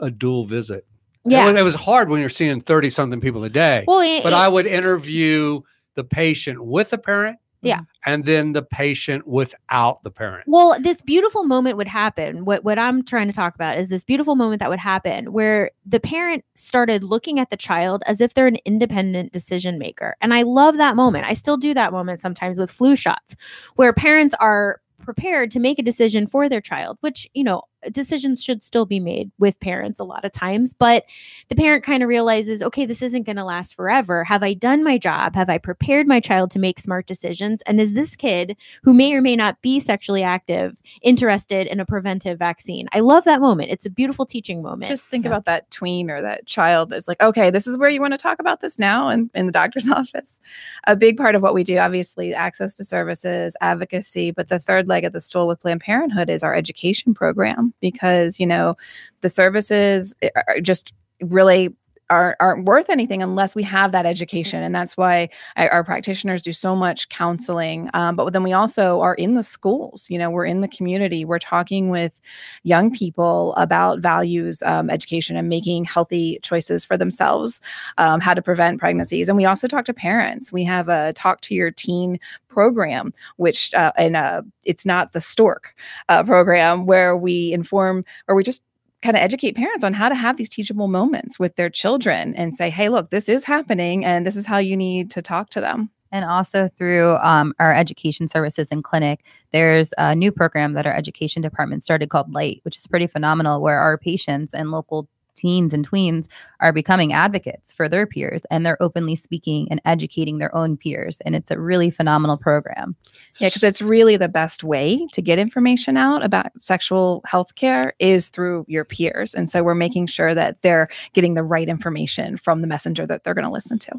a 0.00 0.10
dual 0.10 0.44
visit. 0.44 0.86
It 1.24 1.30
yeah 1.32 1.46
was, 1.46 1.56
it 1.56 1.62
was 1.62 1.74
hard 1.74 2.08
when 2.08 2.20
you're 2.20 2.28
seeing 2.28 2.60
thirty 2.60 2.90
something 2.90 3.20
people 3.20 3.42
a 3.44 3.48
day. 3.50 3.84
well 3.86 4.00
it- 4.00 4.22
but 4.22 4.32
it- 4.32 4.36
I 4.36 4.48
would 4.48 4.66
interview 4.66 5.60
the 5.94 6.04
patient 6.04 6.64
with 6.64 6.90
the 6.90 6.98
parent. 6.98 7.38
Yeah. 7.62 7.80
And 8.04 8.26
then 8.26 8.52
the 8.52 8.62
patient 8.62 9.26
without 9.26 10.02
the 10.04 10.10
parent. 10.10 10.44
Well, 10.46 10.76
this 10.78 11.00
beautiful 11.00 11.44
moment 11.44 11.78
would 11.78 11.88
happen. 11.88 12.44
What 12.44 12.62
what 12.62 12.78
I'm 12.78 13.02
trying 13.02 13.26
to 13.28 13.32
talk 13.32 13.54
about 13.54 13.78
is 13.78 13.88
this 13.88 14.04
beautiful 14.04 14.36
moment 14.36 14.60
that 14.60 14.68
would 14.68 14.78
happen 14.78 15.32
where 15.32 15.70
the 15.86 15.98
parent 15.98 16.44
started 16.54 17.02
looking 17.02 17.40
at 17.40 17.48
the 17.48 17.56
child 17.56 18.02
as 18.06 18.20
if 18.20 18.34
they're 18.34 18.46
an 18.46 18.58
independent 18.66 19.32
decision 19.32 19.78
maker. 19.78 20.14
And 20.20 20.34
I 20.34 20.42
love 20.42 20.76
that 20.76 20.94
moment. 20.94 21.24
I 21.24 21.32
still 21.32 21.56
do 21.56 21.72
that 21.72 21.90
moment 21.90 22.20
sometimes 22.20 22.58
with 22.58 22.70
flu 22.70 22.96
shots 22.96 23.34
where 23.76 23.94
parents 23.94 24.34
are 24.40 24.82
prepared 25.02 25.50
to 25.52 25.58
make 25.60 25.78
a 25.78 25.82
decision 25.82 26.26
for 26.26 26.50
their 26.50 26.60
child, 26.60 26.98
which, 27.00 27.28
you 27.32 27.44
know, 27.44 27.62
decisions 27.92 28.42
should 28.42 28.62
still 28.62 28.86
be 28.86 29.00
made 29.00 29.30
with 29.38 29.58
parents 29.60 30.00
a 30.00 30.04
lot 30.04 30.24
of 30.24 30.32
times, 30.32 30.72
but 30.74 31.04
the 31.48 31.54
parent 31.56 31.84
kind 31.84 32.02
of 32.02 32.08
realizes, 32.08 32.62
okay, 32.62 32.86
this 32.86 33.02
isn't 33.02 33.24
going 33.24 33.36
to 33.36 33.44
last 33.44 33.74
forever. 33.74 34.24
Have 34.24 34.42
I 34.42 34.54
done 34.54 34.82
my 34.82 34.98
job? 34.98 35.34
Have 35.34 35.50
I 35.50 35.58
prepared 35.58 36.06
my 36.06 36.20
child 36.20 36.50
to 36.52 36.58
make 36.58 36.78
smart 36.78 37.06
decisions? 37.06 37.62
And 37.66 37.80
is 37.80 37.92
this 37.92 38.16
kid 38.16 38.56
who 38.82 38.94
may 38.94 39.12
or 39.14 39.20
may 39.20 39.36
not 39.36 39.60
be 39.62 39.78
sexually 39.80 40.22
active 40.22 40.80
interested 41.02 41.66
in 41.66 41.80
a 41.80 41.86
preventive 41.86 42.38
vaccine? 42.38 42.88
I 42.92 43.00
love 43.00 43.24
that 43.24 43.40
moment. 43.40 43.70
It's 43.70 43.86
a 43.86 43.90
beautiful 43.90 44.24
teaching 44.26 44.62
moment. 44.62 44.88
Just 44.88 45.08
think 45.08 45.24
Yeah. 45.24 45.30
about 45.30 45.44
that 45.44 45.70
tween 45.70 46.10
or 46.10 46.22
that 46.22 46.46
child 46.46 46.90
that's 46.90 47.08
like, 47.08 47.22
okay, 47.22 47.50
this 47.50 47.66
is 47.66 47.78
where 47.78 47.90
you 47.90 48.00
want 48.00 48.12
to 48.14 48.18
talk 48.18 48.38
about 48.38 48.60
this 48.60 48.78
now 48.78 49.08
and 49.08 49.30
in 49.34 49.46
the 49.46 49.52
doctor's 49.52 49.88
office. 49.90 50.40
A 50.86 50.96
big 50.96 51.16
part 51.18 51.34
of 51.34 51.42
what 51.42 51.54
we 51.54 51.64
do, 51.64 51.76
obviously, 51.78 52.32
access 52.34 52.74
to 52.76 52.84
services, 52.84 53.56
advocacy, 53.60 54.30
but 54.30 54.48
the 54.48 54.58
third 54.58 54.88
leg 54.88 55.04
of 55.04 55.12
the 55.12 55.20
stool 55.20 55.46
with 55.46 55.60
Planned 55.60 55.80
Parenthood 55.82 56.30
is 56.30 56.42
our 56.42 56.54
education 56.54 57.12
program 57.12 57.73
because, 57.80 58.40
you 58.40 58.46
know, 58.46 58.76
the 59.20 59.28
services 59.28 60.14
eh, 60.22 60.30
are 60.48 60.60
just 60.60 60.92
really 61.20 61.74
aren't, 62.14 62.36
aren't 62.40 62.64
worth 62.64 62.88
anything 62.88 63.22
unless 63.22 63.54
we 63.54 63.62
have 63.64 63.92
that 63.92 64.06
education. 64.06 64.62
And 64.62 64.74
that's 64.74 64.96
why 64.96 65.28
I, 65.56 65.68
our 65.68 65.82
practitioners 65.82 66.42
do 66.42 66.52
so 66.52 66.76
much 66.76 67.08
counseling. 67.08 67.90
Um, 67.94 68.16
but 68.16 68.32
then 68.32 68.42
we 68.42 68.52
also 68.52 69.00
are 69.00 69.14
in 69.14 69.34
the 69.34 69.42
schools, 69.42 70.08
you 70.08 70.18
know, 70.18 70.30
we're 70.30 70.44
in 70.44 70.60
the 70.60 70.68
community, 70.68 71.24
we're 71.24 71.38
talking 71.38 71.90
with 71.90 72.20
young 72.62 72.92
people 72.92 73.54
about 73.56 73.98
values, 73.98 74.62
um, 74.62 74.90
education, 74.90 75.36
and 75.36 75.48
making 75.48 75.84
healthy 75.84 76.38
choices 76.42 76.84
for 76.84 76.96
themselves, 76.96 77.60
um, 77.98 78.20
how 78.20 78.34
to 78.34 78.42
prevent 78.42 78.78
pregnancies. 78.78 79.28
And 79.28 79.36
we 79.36 79.44
also 79.44 79.66
talk 79.66 79.84
to 79.86 79.94
parents. 79.94 80.52
We 80.52 80.64
have 80.64 80.88
a 80.88 81.12
talk 81.14 81.40
to 81.42 81.54
your 81.54 81.70
teen 81.70 82.18
program, 82.48 83.12
which, 83.36 83.74
uh, 83.74 83.92
and 83.98 84.16
uh, 84.16 84.42
it's 84.64 84.86
not 84.86 85.12
the 85.12 85.20
stork 85.20 85.74
uh, 86.08 86.22
program 86.22 86.86
where 86.86 87.16
we 87.16 87.52
inform 87.52 88.04
or 88.28 88.36
we 88.36 88.44
just 88.44 88.62
kind 89.04 89.16
of 89.16 89.22
educate 89.22 89.54
parents 89.54 89.84
on 89.84 89.92
how 89.92 90.08
to 90.08 90.14
have 90.14 90.38
these 90.38 90.48
teachable 90.48 90.88
moments 90.88 91.38
with 91.38 91.56
their 91.56 91.68
children 91.68 92.34
and 92.36 92.56
say, 92.56 92.70
hey, 92.70 92.88
look, 92.88 93.10
this 93.10 93.28
is 93.28 93.44
happening 93.44 94.02
and 94.02 94.26
this 94.26 94.34
is 94.34 94.46
how 94.46 94.56
you 94.56 94.76
need 94.76 95.10
to 95.10 95.20
talk 95.20 95.50
to 95.50 95.60
them. 95.60 95.90
And 96.10 96.24
also 96.24 96.68
through 96.78 97.16
um, 97.16 97.52
our 97.58 97.74
education 97.74 98.28
services 98.28 98.68
and 98.70 98.82
clinic, 98.82 99.24
there's 99.52 99.92
a 99.98 100.14
new 100.14 100.32
program 100.32 100.72
that 100.72 100.86
our 100.86 100.94
education 100.94 101.42
department 101.42 101.84
started 101.84 102.08
called 102.08 102.32
Light, 102.32 102.60
which 102.62 102.78
is 102.78 102.86
pretty 102.86 103.06
phenomenal, 103.06 103.60
where 103.60 103.78
our 103.78 103.98
patients 103.98 104.54
and 104.54 104.70
local 104.70 105.08
teens 105.44 105.74
and 105.74 105.86
tweens 105.86 106.26
are 106.60 106.72
becoming 106.72 107.12
advocates 107.12 107.70
for 107.70 107.86
their 107.86 108.06
peers 108.06 108.40
and 108.50 108.64
they're 108.64 108.82
openly 108.82 109.14
speaking 109.14 109.68
and 109.70 109.78
educating 109.84 110.38
their 110.38 110.54
own 110.54 110.74
peers. 110.74 111.20
And 111.26 111.36
it's 111.36 111.50
a 111.50 111.60
really 111.60 111.90
phenomenal 111.90 112.38
program. 112.38 112.96
Yeah, 113.36 113.48
because 113.48 113.62
it's 113.62 113.82
really 113.82 114.16
the 114.16 114.28
best 114.28 114.64
way 114.64 115.06
to 115.12 115.20
get 115.20 115.38
information 115.38 115.98
out 115.98 116.24
about 116.24 116.46
sexual 116.58 117.20
health 117.26 117.56
care 117.56 117.92
is 117.98 118.30
through 118.30 118.64
your 118.68 118.86
peers. 118.86 119.34
And 119.34 119.50
so 119.50 119.62
we're 119.62 119.74
making 119.74 120.06
sure 120.06 120.34
that 120.34 120.62
they're 120.62 120.88
getting 121.12 121.34
the 121.34 121.42
right 121.42 121.68
information 121.68 122.38
from 122.38 122.62
the 122.62 122.66
messenger 122.66 123.06
that 123.06 123.24
they're 123.24 123.34
going 123.34 123.44
to 123.44 123.50
listen 123.50 123.78
to. 123.80 123.92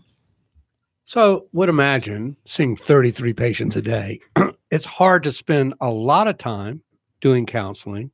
So, 1.08 1.46
would 1.54 1.70
imagine 1.70 2.36
seeing 2.46 2.76
33 2.76 3.34
patients 3.34 3.76
a 3.76 3.82
day. 3.84 4.20
it's 4.72 4.86
hard 4.86 5.24
to 5.26 5.32
spend 5.32 5.76
a 5.80 5.92
lot 5.92 6.28
of 6.28 6.40
time 6.40 6.82
doing 7.22 7.46
counseling. 7.46 8.10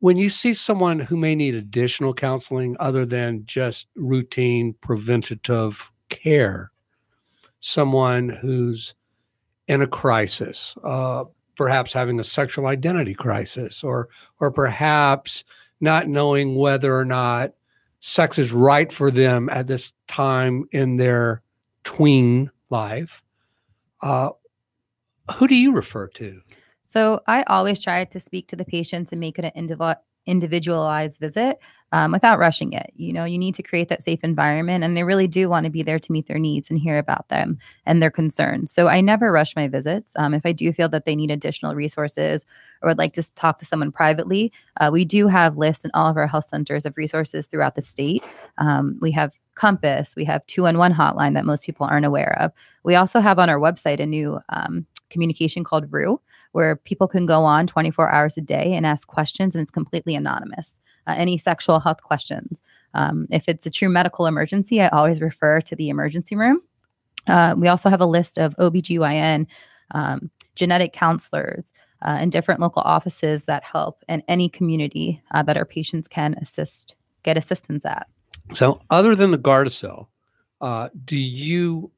When 0.00 0.16
you 0.16 0.28
see 0.28 0.54
someone 0.54 1.00
who 1.00 1.16
may 1.16 1.34
need 1.34 1.54
additional 1.54 2.14
counseling 2.14 2.76
other 2.78 3.04
than 3.04 3.44
just 3.46 3.88
routine 3.96 4.74
preventative 4.80 5.90
care, 6.08 6.70
someone 7.60 8.28
who's 8.28 8.94
in 9.66 9.82
a 9.82 9.86
crisis, 9.86 10.74
uh, 10.84 11.24
perhaps 11.56 11.92
having 11.92 12.20
a 12.20 12.24
sexual 12.24 12.66
identity 12.66 13.14
crisis, 13.14 13.82
or 13.82 14.08
or 14.40 14.52
perhaps 14.52 15.42
not 15.80 16.08
knowing 16.08 16.54
whether 16.54 16.96
or 16.96 17.04
not 17.04 17.52
sex 18.00 18.38
is 18.38 18.52
right 18.52 18.92
for 18.92 19.10
them 19.10 19.48
at 19.50 19.66
this 19.66 19.92
time 20.06 20.64
in 20.72 20.96
their 20.96 21.42
tween 21.84 22.50
life. 22.70 23.24
Uh, 24.00 24.30
who 25.34 25.48
do 25.48 25.56
you 25.56 25.72
refer 25.72 26.06
to? 26.06 26.40
So 26.88 27.20
I 27.26 27.42
always 27.48 27.78
try 27.78 28.02
to 28.02 28.18
speak 28.18 28.48
to 28.48 28.56
the 28.56 28.64
patients 28.64 29.12
and 29.12 29.20
make 29.20 29.38
it 29.38 29.44
an 29.44 29.96
individualized 30.24 31.20
visit 31.20 31.58
um, 31.92 32.12
without 32.12 32.38
rushing 32.38 32.72
it. 32.72 32.90
You 32.96 33.12
know, 33.12 33.26
you 33.26 33.36
need 33.36 33.54
to 33.56 33.62
create 33.62 33.90
that 33.90 34.00
safe 34.00 34.20
environment, 34.22 34.82
and 34.82 34.96
they 34.96 35.04
really 35.04 35.28
do 35.28 35.50
want 35.50 35.64
to 35.64 35.70
be 35.70 35.82
there 35.82 35.98
to 35.98 36.12
meet 36.12 36.28
their 36.28 36.38
needs 36.38 36.70
and 36.70 36.78
hear 36.78 36.96
about 36.96 37.28
them 37.28 37.58
and 37.84 38.02
their 38.02 38.10
concerns. 38.10 38.72
So 38.72 38.88
I 38.88 39.02
never 39.02 39.30
rush 39.30 39.54
my 39.54 39.68
visits. 39.68 40.14
Um, 40.16 40.32
if 40.32 40.46
I 40.46 40.52
do 40.52 40.72
feel 40.72 40.88
that 40.88 41.04
they 41.04 41.14
need 41.14 41.30
additional 41.30 41.74
resources 41.74 42.46
or 42.80 42.88
would 42.88 42.96
like 42.96 43.12
to 43.12 43.34
talk 43.34 43.58
to 43.58 43.66
someone 43.66 43.92
privately, 43.92 44.50
uh, 44.80 44.88
we 44.90 45.04
do 45.04 45.26
have 45.26 45.58
lists 45.58 45.84
in 45.84 45.90
all 45.92 46.06
of 46.06 46.16
our 46.16 46.26
health 46.26 46.46
centers 46.46 46.86
of 46.86 46.96
resources 46.96 47.46
throughout 47.46 47.74
the 47.74 47.82
state. 47.82 48.26
Um, 48.56 48.96
we 49.02 49.10
have 49.10 49.34
Compass, 49.56 50.16
we 50.16 50.24
have 50.24 50.46
211 50.46 50.96
hotline 50.96 51.34
that 51.34 51.44
most 51.44 51.66
people 51.66 51.84
aren't 51.84 52.06
aware 52.06 52.34
of. 52.40 52.50
We 52.82 52.94
also 52.94 53.20
have 53.20 53.38
on 53.38 53.50
our 53.50 53.58
website 53.58 54.00
a 54.00 54.06
new 54.06 54.40
um, 54.48 54.86
communication 55.10 55.64
called 55.64 55.92
Roo, 55.92 56.20
where 56.58 56.74
people 56.74 57.06
can 57.06 57.24
go 57.24 57.44
on 57.44 57.68
24 57.68 58.10
hours 58.10 58.36
a 58.36 58.40
day 58.40 58.74
and 58.74 58.84
ask 58.84 59.06
questions, 59.06 59.54
and 59.54 59.62
it's 59.62 59.70
completely 59.70 60.16
anonymous. 60.16 60.80
Uh, 61.06 61.14
any 61.16 61.38
sexual 61.38 61.78
health 61.78 62.02
questions. 62.02 62.60
Um, 62.94 63.28
if 63.30 63.48
it's 63.48 63.64
a 63.64 63.70
true 63.70 63.88
medical 63.88 64.26
emergency, 64.26 64.82
I 64.82 64.88
always 64.88 65.20
refer 65.20 65.60
to 65.60 65.76
the 65.76 65.88
emergency 65.88 66.34
room. 66.34 66.60
Uh, 67.28 67.54
we 67.56 67.68
also 67.68 67.90
have 67.90 68.00
a 68.00 68.06
list 68.06 68.38
of 68.38 68.56
OBGYN, 68.56 69.46
um, 69.92 70.32
genetic 70.56 70.92
counselors, 70.92 71.72
uh, 72.02 72.16
and 72.18 72.32
different 72.32 72.58
local 72.58 72.82
offices 72.82 73.44
that 73.44 73.62
help 73.62 74.02
and 74.08 74.24
any 74.26 74.48
community 74.48 75.22
uh, 75.30 75.44
that 75.44 75.56
our 75.56 75.64
patients 75.64 76.08
can 76.08 76.34
assist, 76.42 76.96
get 77.22 77.38
assistance 77.38 77.86
at. 77.86 78.08
So, 78.52 78.80
other 78.90 79.14
than 79.14 79.30
the 79.30 79.38
Gardasil, 79.38 80.08
uh, 80.60 80.88
do 81.04 81.16
you 81.16 81.92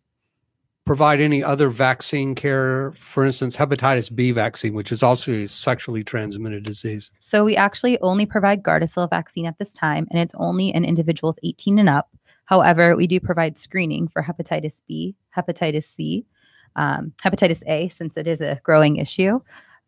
provide 0.90 1.20
any 1.20 1.40
other 1.40 1.68
vaccine 1.68 2.34
care? 2.34 2.90
For 2.98 3.24
instance, 3.24 3.56
hepatitis 3.56 4.12
B 4.12 4.32
vaccine, 4.32 4.74
which 4.74 4.90
is 4.90 5.04
also 5.04 5.32
a 5.32 5.46
sexually 5.46 6.02
transmitted 6.02 6.64
disease. 6.64 7.12
So 7.20 7.44
we 7.44 7.54
actually 7.54 7.96
only 8.00 8.26
provide 8.26 8.64
Gardasil 8.64 9.08
vaccine 9.08 9.46
at 9.46 9.56
this 9.60 9.72
time, 9.72 10.08
and 10.10 10.20
it's 10.20 10.32
only 10.34 10.70
in 10.70 10.84
individuals 10.84 11.38
18 11.44 11.78
and 11.78 11.88
up. 11.88 12.10
However, 12.46 12.96
we 12.96 13.06
do 13.06 13.20
provide 13.20 13.56
screening 13.56 14.08
for 14.08 14.20
hepatitis 14.20 14.82
B, 14.88 15.14
hepatitis 15.36 15.84
C, 15.84 16.26
um, 16.74 17.12
hepatitis 17.22 17.62
A, 17.68 17.88
since 17.90 18.16
it 18.16 18.26
is 18.26 18.40
a 18.40 18.60
growing 18.64 18.96
issue, 18.96 19.38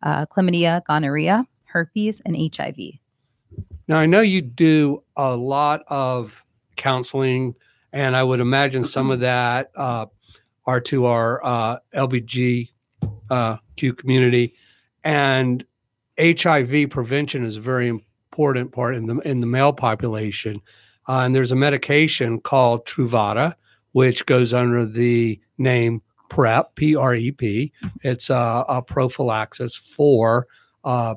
uh, 0.04 0.26
chlamydia, 0.26 0.84
gonorrhea, 0.84 1.44
herpes, 1.64 2.22
and 2.24 2.36
HIV. 2.36 2.76
Now, 3.88 3.96
I 3.96 4.06
know 4.06 4.20
you 4.20 4.40
do 4.40 5.02
a 5.16 5.34
lot 5.34 5.82
of 5.88 6.44
counseling, 6.76 7.56
and 7.92 8.16
I 8.16 8.22
would 8.22 8.38
imagine 8.38 8.84
some 8.84 9.10
of 9.10 9.18
that 9.18 9.72
uh, 9.74 10.06
are 10.66 10.81
to 10.81 11.07
our 11.07 11.44
uh, 11.44 11.79
LBGQ 11.94 12.68
uh, 13.31 13.57
Q 13.77 13.94
community, 13.94 14.55
and 15.05 15.64
HIV 16.20 16.90
prevention 16.90 17.44
is 17.44 17.57
a 17.57 17.61
very 17.61 17.88
important 17.88 18.72
part 18.72 18.94
in 18.94 19.07
the 19.07 19.18
in 19.20 19.40
the 19.40 19.46
male 19.46 19.72
population. 19.72 20.61
Uh, 21.09 21.20
and 21.20 21.35
there's 21.35 21.53
a 21.53 21.57
medication 21.57 22.40
called 22.40 22.87
Truvada, 22.87 23.55
which 23.92 24.25
goes 24.27 24.55
under 24.55 24.87
the 24.87 25.40
name 25.59 26.01
PrEP, 26.29 26.75
P 26.77 26.96
R 26.96 27.14
E 27.14 27.31
P. 27.33 27.72
It's 28.03 28.31
a, 28.31 28.64
a 28.68 28.83
prophylaxis 28.83 29.77
for 29.77 30.46
uh, 30.85 31.14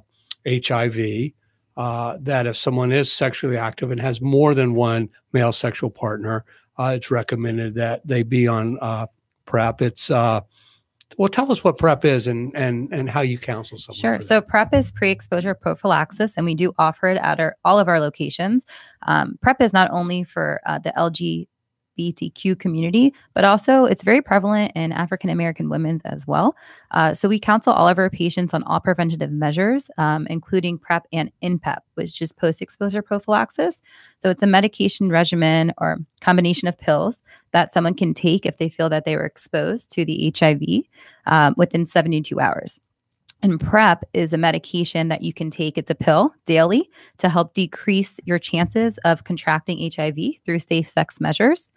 HIV 0.48 1.32
uh, 1.78 2.18
that 2.22 2.48
if 2.48 2.58
someone 2.58 2.92
is 2.92 3.12
sexually 3.12 3.58
active 3.58 3.92
and 3.92 4.00
has 4.00 4.22
more 4.22 4.54
than 4.54 4.76
one 4.76 5.10
male 5.34 5.52
sexual 5.52 5.90
partner, 5.90 6.46
uh, 6.78 6.94
it's 6.96 7.12
recommended 7.12 7.76
that 7.76 8.06
they 8.06 8.24
be 8.24 8.48
on 8.48 8.78
uh, 8.82 9.06
PrEP. 9.46 9.82
It's 9.82 10.12
uh, 10.12 10.42
well, 11.18 11.30
tell 11.30 11.52
us 11.52 11.64
what 11.64 11.78
PrEP 11.78 12.06
is 12.06 12.28
and 12.28 12.52
and 12.56 12.90
and 12.92 13.10
how 13.10 13.22
you 13.22 13.38
counsel 13.38 13.78
someone. 13.78 14.00
Sure. 14.00 14.22
So. 14.22 14.42
PrEP 14.42 14.74
is 14.74 14.92
pre-exposure 14.92 15.54
prophylaxis, 15.54 16.36
and 16.36 16.46
we 16.46 16.56
do 16.56 16.74
offer 16.78 17.08
it 17.08 17.18
at 17.18 17.40
our, 17.40 17.56
all 17.64 17.80
of 17.80 17.88
our 17.88 18.00
locations. 18.00 18.66
Um, 19.08 19.38
PrEP 19.42 19.62
is 19.62 19.74
not 19.74 19.90
only 19.92 20.24
for 20.24 20.62
uh, 20.66 20.80
the 20.80 20.98
LGBTQ 21.98 22.58
community, 22.60 23.14
but 23.34 23.46
also 23.46 23.86
it's 23.86 24.04
very 24.04 24.22
prevalent 24.22 24.72
in 24.76 24.92
African 24.92 25.30
American 25.30 25.70
women's 25.70 26.02
as 26.04 26.28
well. 26.28 26.56
Uh, 26.92 27.14
so 27.14 27.28
we 27.28 27.40
counsel 27.40 27.74
all 27.74 27.88
of 27.88 27.98
our 27.98 28.10
patients 28.10 28.54
on 28.54 28.64
all 28.64 28.80
preventative 28.80 29.32
measures, 29.32 29.90
um, 29.98 30.28
including 30.28 30.78
PrEP 30.78 31.08
and 31.12 31.32
nPEP, 31.44 31.80
which 31.96 32.22
is 32.22 32.32
post-exposure 32.32 33.02
prophylaxis. 33.02 33.82
So 34.20 34.30
it's 34.30 34.44
a 34.44 34.48
medication 34.48 35.10
regimen 35.10 35.74
or 35.78 35.98
combination 36.22 36.68
of 36.68 36.78
pills 36.78 37.22
that 37.52 37.72
someone 37.72 37.94
can 37.94 38.14
take 38.14 38.46
if 38.46 38.58
they 38.58 38.70
feel 38.70 38.90
that 38.90 39.06
they 39.06 39.16
were 39.16 39.26
exposed 39.26 39.92
to 39.92 40.06
the 40.06 40.34
HIV 40.38 40.62
um, 41.26 41.54
within 41.58 41.86
72 41.86 42.40
hours. 42.40 42.80
And 43.46 43.60
PrEP 43.60 44.06
is 44.16 44.34
a 44.34 44.40
medication 44.40 45.08
that 45.10 45.22
you 45.22 45.32
can 45.32 45.52
take. 45.52 45.78
It's 45.78 45.92
a 45.92 45.96
pill 45.96 46.34
daily 46.46 46.90
to 47.20 47.30
help 47.30 47.54
decrease 47.54 48.20
your 48.26 48.40
chances 48.40 48.98
of 49.06 49.24
contracting 49.24 49.88
HIV 49.96 50.18
through 50.44 50.58
safe 50.58 50.90
sex 50.90 51.22
measures. 51.22 51.72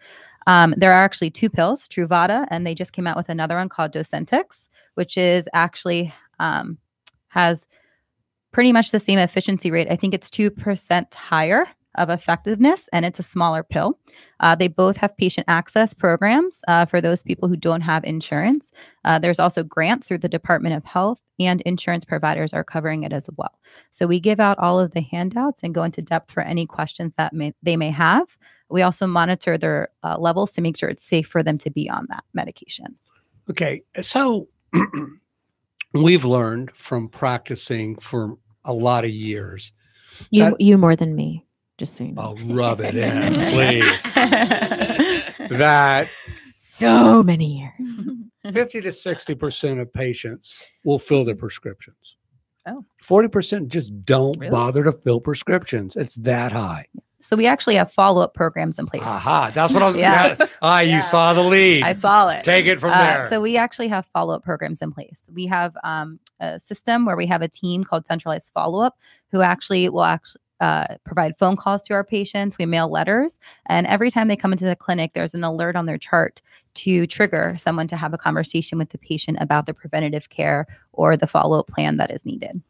Um, 0.47 0.73
there 0.79 0.93
are 0.93 1.05
actually 1.05 1.29
two 1.29 1.51
pills, 1.51 1.87
Truvada, 1.87 2.47
and 2.51 2.67
they 2.67 2.75
just 2.75 2.95
came 2.95 3.07
out 3.07 3.19
with 3.19 3.29
another 3.29 3.57
one 3.57 3.69
called 3.69 3.93
Docentix, 3.93 4.71
which 4.95 5.19
is 5.19 5.47
actually 5.53 6.11
um, 6.39 6.79
has 7.29 7.69
pretty 8.51 8.73
much 8.73 8.91
the 8.91 8.99
same 8.99 9.19
efficiency 9.19 9.71
rate. 9.71 9.89
I 9.91 9.97
think 9.97 10.15
it's 10.15 10.31
2% 10.31 11.13
higher 11.13 11.67
of 11.99 12.11
effectiveness, 12.11 12.89
and 12.93 13.05
it's 13.05 13.19
a 13.19 13.23
smaller 13.23 13.63
pill. 13.63 13.99
Uh, 14.41 14.55
they 14.55 14.69
both 14.69 14.97
have 14.97 15.17
patient 15.17 15.45
access 15.49 15.93
programs 15.93 16.61
uh, 16.69 16.87
for 16.87 17.01
those 17.01 17.23
people 17.23 17.49
who 17.49 17.57
don't 17.57 17.81
have 17.83 18.05
insurance. 18.05 18.73
Uh, 19.05 19.19
there's 19.19 19.41
also 19.41 19.63
grants 19.63 20.09
through 20.09 20.19
the 20.19 20.29
Department 20.29 20.75
of 20.75 20.85
Health, 20.85 21.19
and 21.39 21.61
insurance 21.63 22.05
providers 22.05 22.53
are 22.53 22.65
covering 22.65 23.03
it 23.03 23.13
as 23.13 23.29
well. 23.37 23.59
So 23.91 24.07
we 24.07 24.21
give 24.21 24.41
out 24.41 24.59
all 24.59 24.81
of 24.81 24.93
the 24.93 25.01
handouts 25.03 25.63
and 25.63 25.75
go 25.75 25.83
into 25.83 26.03
depth 26.03 26.33
for 26.33 26.43
any 26.43 26.67
questions 26.67 27.13
that 27.17 27.33
may, 27.33 27.53
they 27.63 27.77
may 27.77 27.91
have. 27.91 28.27
We 28.71 28.83
also 28.83 29.07
monitor 29.07 29.57
their 29.57 29.89
uh, 30.03 30.19
levels 30.19 30.53
to 30.55 30.61
make 30.61 30.77
sure 30.77 30.89
it's 30.89 31.05
safe 31.05 31.27
for 31.27 31.43
them 31.43 31.59
to 31.59 31.71
be 31.71 31.89
on 31.89 32.07
that 32.11 32.25
medication. 32.35 32.97
Okay, 33.51 33.83
so 34.01 34.49
we've 35.95 36.25
learned 36.25 36.71
from 36.73 37.09
practicing 37.09 37.97
for 37.97 38.37
a 38.65 38.73
lot 38.73 39.05
of 39.05 39.11
years. 39.11 39.73
You 40.31 40.45
That- 40.45 40.61
you 40.61 40.77
more 40.77 40.97
than 40.97 41.15
me, 41.15 41.47
just 41.79 41.95
so 41.97 42.05
you 42.05 42.13
know. 42.13 42.21
I'll 42.23 42.37
rub 42.37 42.81
it 42.81 42.95
in, 42.97 43.33
please. 43.53 44.03
That 45.51 46.09
So 46.57 47.23
many 47.23 47.59
years. 47.61 48.01
50 48.53 48.81
to 48.83 48.89
60% 48.89 49.81
of 49.81 49.93
patients 49.93 50.63
will 50.85 50.99
fill 50.99 51.25
their 51.25 51.35
prescriptions. 51.37 52.17
Oh. 52.67 52.85
40% 53.03 53.69
just 53.69 54.05
don't 54.05 54.37
Really? 54.39 54.51
bother 54.51 54.85
to 54.85 54.93
fill 54.93 55.21
prescriptions. 55.21 55.97
It's 55.97 56.17
that 56.17 56.53
high. 56.53 56.87
So 57.21 57.35
we 57.37 57.47
actually 57.47 57.75
have 57.77 57.91
follow 57.93 58.21
up 58.23 58.33
programs 58.35 58.79
in 58.79 58.87
place. 58.87 59.03
Aha, 59.03 59.51
that's 59.53 59.73
what 59.73 59.83
I 59.83 59.87
was 59.87 59.97
Yeah. 59.97 60.35
going 60.37 60.37
to 60.37 60.49
Ah, 60.63 60.81
Yeah. 60.81 60.97
you 60.97 61.03
saw 61.03 61.33
the 61.35 61.43
lead. 61.43 61.83
I 61.83 61.93
saw 61.93 62.29
it. 62.29 62.45
Take 62.45 62.67
it 62.67 62.79
from 62.79 62.91
Uh, 62.91 62.99
there. 62.99 63.29
so 63.31 63.41
we 63.41 63.57
actually 63.57 63.89
have 63.89 64.07
follow 64.13 64.35
up 64.35 64.45
programs 64.45 64.83
in 64.83 64.93
place. 64.93 65.25
We 65.33 65.47
have 65.47 65.77
um, 65.83 66.21
a 66.41 66.61
system 66.61 67.05
where 67.07 67.17
we 67.17 67.27
have 67.27 67.43
a 67.43 67.49
team 67.49 67.83
called 67.85 68.07
centralized 68.07 68.53
follow 68.55 68.81
up 68.83 68.97
who 69.33 69.41
actually 69.43 69.89
will 69.89 70.05
actually 70.05 70.41
uh, 70.61 70.97
provide 71.05 71.39
phone 71.39 71.57
calls 71.57 71.83
to 71.83 71.95
our 71.95 72.05
patients. 72.05 72.59
We 72.59 72.67
mail 72.67 72.89
letters, 72.89 73.39
and 73.67 73.87
every 73.87 74.11
time 74.11 74.29
they 74.29 74.37
come 74.37 74.53
into 74.53 74.65
the 74.65 74.77
clinic, 74.77 75.13
there's 75.13 75.35
an 75.35 75.45
alert 75.45 75.77
on 75.77 75.87
their 75.87 75.99
chart 75.99 76.41
to 76.75 77.07
trigger 77.07 77.57
someone 77.59 77.89
to 77.89 77.97
have 77.97 78.15
a 78.15 78.19
conversation 78.19 78.79
with 78.79 78.91
the 78.91 78.99
patient 78.99 79.39
about 79.41 79.67
the 79.67 79.75
preventative 79.75 80.29
care 80.29 80.67
or 80.93 81.17
the 81.17 81.27
follow 81.27 81.61
up 81.61 81.69
plan 81.69 81.97
that 81.97 82.13
is 82.13 82.25
needed. 82.25 82.63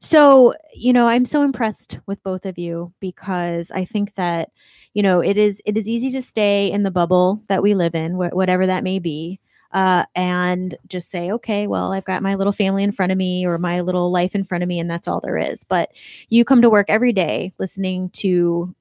So, 0.00 0.54
you 0.74 0.92
know, 0.92 1.06
I'm 1.06 1.24
so 1.24 1.42
impressed 1.42 1.98
with 2.06 2.22
both 2.22 2.44
of 2.44 2.58
you 2.58 2.92
because 3.00 3.70
I 3.70 3.84
think 3.84 4.14
that, 4.16 4.50
you 4.92 5.02
know, 5.02 5.20
it 5.20 5.36
is 5.36 5.62
it 5.64 5.76
is 5.76 5.88
easy 5.88 6.10
to 6.12 6.20
stay 6.22 6.70
in 6.70 6.82
the 6.82 6.90
bubble 6.90 7.42
that 7.48 7.62
we 7.62 7.74
live 7.74 7.94
in, 7.94 8.12
wh- 8.12 8.34
whatever 8.34 8.66
that 8.66 8.84
may 8.84 8.98
be, 8.98 9.40
uh, 9.74 10.04
and 10.14 10.76
just 10.86 11.10
say, 11.10 11.30
okay, 11.32 11.66
well, 11.66 11.92
I've 11.92 12.04
got 12.04 12.22
my 12.22 12.36
little 12.36 12.52
family 12.52 12.82
in 12.84 12.92
front 12.92 13.12
of 13.12 13.18
me 13.18 13.44
or 13.44 13.58
my 13.58 13.80
little 13.80 14.10
life 14.10 14.34
in 14.34 14.44
front 14.44 14.62
of 14.62 14.68
me, 14.68 14.78
and 14.78 14.88
that's 14.88 15.06
all 15.08 15.20
there 15.20 15.36
is. 15.36 15.64
But 15.64 15.90
you 16.30 16.44
come 16.44 16.62
to 16.62 16.70
work 16.70 16.86
every 16.88 17.12
day 17.12 17.52
listening 17.58 18.08
to. 18.10 18.74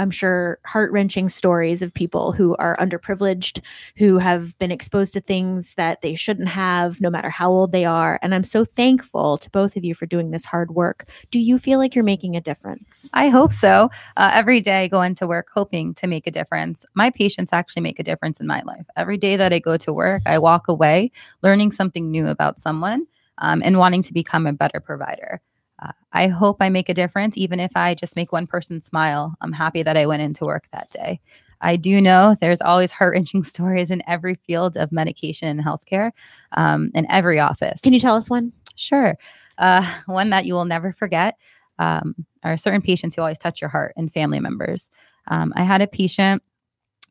I'm 0.00 0.10
sure 0.10 0.58
heart 0.64 0.90
wrenching 0.92 1.28
stories 1.28 1.82
of 1.82 1.92
people 1.92 2.32
who 2.32 2.56
are 2.56 2.76
underprivileged, 2.78 3.60
who 3.96 4.16
have 4.16 4.58
been 4.58 4.70
exposed 4.70 5.12
to 5.12 5.20
things 5.20 5.74
that 5.74 6.00
they 6.00 6.14
shouldn't 6.14 6.48
have, 6.48 7.00
no 7.00 7.10
matter 7.10 7.28
how 7.28 7.50
old 7.50 7.72
they 7.72 7.84
are. 7.84 8.18
And 8.22 8.34
I'm 8.34 8.44
so 8.44 8.64
thankful 8.64 9.36
to 9.38 9.50
both 9.50 9.76
of 9.76 9.84
you 9.84 9.94
for 9.94 10.06
doing 10.06 10.30
this 10.30 10.46
hard 10.46 10.70
work. 10.70 11.06
Do 11.30 11.38
you 11.38 11.58
feel 11.58 11.78
like 11.78 11.94
you're 11.94 12.02
making 12.02 12.34
a 12.34 12.40
difference? 12.40 13.10
I 13.12 13.28
hope 13.28 13.52
so. 13.52 13.90
Uh, 14.16 14.30
every 14.32 14.60
day 14.60 14.84
I 14.84 14.88
go 14.88 15.02
into 15.02 15.26
work 15.26 15.48
hoping 15.52 15.92
to 15.94 16.06
make 16.06 16.26
a 16.26 16.30
difference. 16.30 16.86
My 16.94 17.10
patients 17.10 17.52
actually 17.52 17.82
make 17.82 17.98
a 17.98 18.02
difference 18.02 18.40
in 18.40 18.46
my 18.46 18.62
life. 18.62 18.86
Every 18.96 19.18
day 19.18 19.36
that 19.36 19.52
I 19.52 19.58
go 19.58 19.76
to 19.76 19.92
work, 19.92 20.22
I 20.24 20.38
walk 20.38 20.66
away 20.66 21.12
learning 21.42 21.72
something 21.72 22.10
new 22.10 22.26
about 22.26 22.58
someone 22.58 23.06
um, 23.36 23.62
and 23.62 23.78
wanting 23.78 24.02
to 24.04 24.14
become 24.14 24.46
a 24.46 24.52
better 24.52 24.80
provider. 24.80 25.42
Uh, 25.80 25.92
I 26.12 26.28
hope 26.28 26.58
I 26.60 26.68
make 26.68 26.88
a 26.88 26.94
difference, 26.94 27.36
even 27.36 27.60
if 27.60 27.70
I 27.74 27.94
just 27.94 28.16
make 28.16 28.32
one 28.32 28.46
person 28.46 28.80
smile. 28.80 29.34
I'm 29.40 29.52
happy 29.52 29.82
that 29.82 29.96
I 29.96 30.06
went 30.06 30.22
into 30.22 30.44
work 30.44 30.68
that 30.72 30.90
day. 30.90 31.20
I 31.62 31.76
do 31.76 32.00
know 32.00 32.36
there's 32.40 32.60
always 32.60 32.90
heart 32.90 33.14
wrenching 33.14 33.44
stories 33.44 33.90
in 33.90 34.02
every 34.06 34.34
field 34.34 34.76
of 34.76 34.92
medication 34.92 35.48
and 35.48 35.60
healthcare, 35.60 36.12
um, 36.52 36.90
in 36.94 37.10
every 37.10 37.38
office. 37.38 37.80
Can 37.80 37.92
you 37.92 38.00
tell 38.00 38.16
us 38.16 38.30
one? 38.30 38.52
Sure. 38.76 39.16
Uh, 39.58 39.86
one 40.06 40.30
that 40.30 40.46
you 40.46 40.54
will 40.54 40.64
never 40.64 40.92
forget 40.92 41.36
um, 41.78 42.14
are 42.44 42.56
certain 42.56 42.82
patients 42.82 43.14
who 43.14 43.22
always 43.22 43.38
touch 43.38 43.60
your 43.60 43.70
heart 43.70 43.92
and 43.96 44.12
family 44.12 44.40
members. 44.40 44.90
Um, 45.28 45.52
I 45.56 45.62
had 45.62 45.82
a 45.82 45.86
patient 45.86 46.42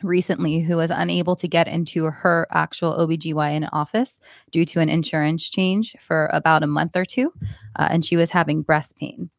recently 0.01 0.59
who 0.59 0.77
was 0.77 0.91
unable 0.91 1.35
to 1.35 1.47
get 1.47 1.67
into 1.67 2.05
her 2.05 2.47
actual 2.51 2.93
OBGYN 2.93 3.69
office 3.73 4.21
due 4.51 4.65
to 4.65 4.79
an 4.79 4.89
insurance 4.89 5.49
change 5.49 5.95
for 5.99 6.29
about 6.31 6.63
a 6.63 6.67
month 6.67 6.95
or 6.95 7.05
two, 7.05 7.33
uh, 7.75 7.87
and 7.89 8.05
she 8.05 8.15
was 8.15 8.29
having 8.29 8.61
breast 8.61 8.95
pain. 8.97 9.29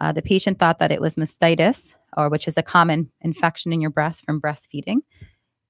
Uh, 0.00 0.12
the 0.12 0.22
patient 0.22 0.58
thought 0.58 0.78
that 0.78 0.92
it 0.92 1.00
was 1.00 1.16
mastitis, 1.16 1.94
or 2.16 2.28
which 2.28 2.48
is 2.48 2.56
a 2.56 2.62
common 2.62 3.10
infection 3.20 3.72
in 3.72 3.80
your 3.80 3.90
breast 3.90 4.24
from 4.24 4.40
breastfeeding. 4.40 4.98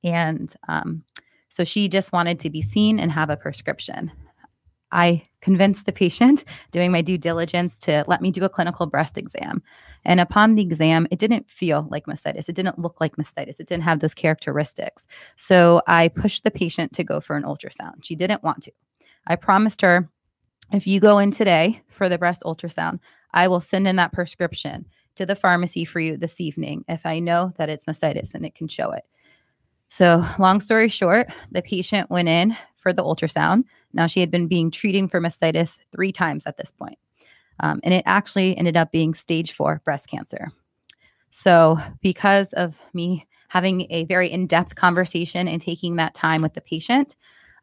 And 0.05 0.53
um, 0.69 1.05
so 1.49 1.65
she 1.65 1.89
just 1.89 2.13
wanted 2.13 2.39
to 2.41 2.51
be 2.51 2.63
seen 2.63 2.99
and 2.99 3.13
have 3.13 3.31
a 3.31 3.37
prescription. 3.37 4.11
I 4.93 5.25
convinced 5.41 5.87
the 5.87 5.93
patient, 5.93 6.45
doing 6.71 6.93
my 6.93 7.03
due 7.03 7.19
diligence, 7.19 7.79
to 7.81 8.05
let 8.07 8.23
me 8.23 8.31
do 8.31 8.45
a 8.45 8.49
clinical 8.49 8.87
breast 8.87 9.19
exam. 9.19 9.63
And 10.05 10.21
upon 10.21 10.55
the 10.55 10.63
exam, 10.63 11.07
it 11.11 11.19
didn't 11.19 11.51
feel 11.51 11.89
like 11.91 12.07
mastitis. 12.07 12.49
It 12.49 12.55
didn't 12.55 12.79
look 12.79 13.01
like 13.01 13.17
mastitis. 13.17 13.59
It 13.59 13.67
didn't 13.67 13.85
have 13.85 14.01
those 14.01 14.15
characteristics. 14.15 15.07
So 15.37 15.83
I 15.87 16.09
pushed 16.09 16.45
the 16.45 16.51
patient 16.51 16.93
to 16.95 17.05
go 17.05 17.21
for 17.21 17.37
an 17.37 17.43
ultrasound. 17.43 18.05
She 18.05 18.15
didn't 18.15 18.43
want 18.43 18.63
to. 18.65 18.73
I 19.27 19.37
promised 19.37 19.81
her, 19.83 20.09
if 20.73 20.87
you 20.87 21.01
go 21.01 21.19
in 21.19 21.31
today 21.31 21.83
for 21.89 22.09
the 22.09 22.19
breast 22.19 22.43
ultrasound, 22.45 22.99
I 23.33 23.49
will 23.49 23.61
send 23.61 23.87
in 23.87 23.97
that 23.97 24.13
prescription 24.13 24.87
to 25.17 25.27
the 25.27 25.37
pharmacy 25.37 25.85
for 25.85 26.01
you 26.01 26.17
this 26.17 26.41
evening 26.41 26.85
if 26.89 27.05
I 27.05 27.19
know 27.19 27.53
that 27.59 27.69
it's 27.69 27.85
mastitis 27.85 28.35
and 28.35 28.45
it 28.45 28.55
can 28.55 28.69
show 28.69 28.91
it. 28.93 29.05
So, 29.93 30.27
long 30.39 30.61
story 30.61 30.89
short, 30.89 31.27
the 31.51 31.61
patient 31.61 32.09
went 32.09 32.27
in 32.27 32.57
for 32.79 32.95
the 32.95 33.05
ultrasound. 33.05 33.65
Now, 33.93 34.07
she 34.07 34.21
had 34.21 34.31
been 34.31 34.49
being 34.49 34.71
treated 34.71 35.11
for 35.11 35.21
mastitis 35.21 35.81
three 35.95 36.13
times 36.13 36.47
at 36.47 36.57
this 36.57 36.71
point. 36.71 36.99
Um, 37.61 37.79
and 37.85 37.93
it 37.93 38.03
actually 38.07 38.57
ended 38.57 38.75
up 38.75 38.91
being 38.91 39.13
stage 39.13 39.53
four 39.53 39.83
breast 39.85 40.09
cancer. 40.09 40.51
So, 41.29 41.79
because 42.01 42.55
of 42.55 42.81
me 42.95 43.27
having 43.49 43.87
a 43.91 44.05
very 44.05 44.33
in 44.33 44.47
depth 44.47 44.77
conversation 44.77 45.47
and 45.47 45.61
taking 45.61 45.97
that 45.97 46.15
time 46.15 46.41
with 46.41 46.55
the 46.55 46.63
patient 46.63 47.15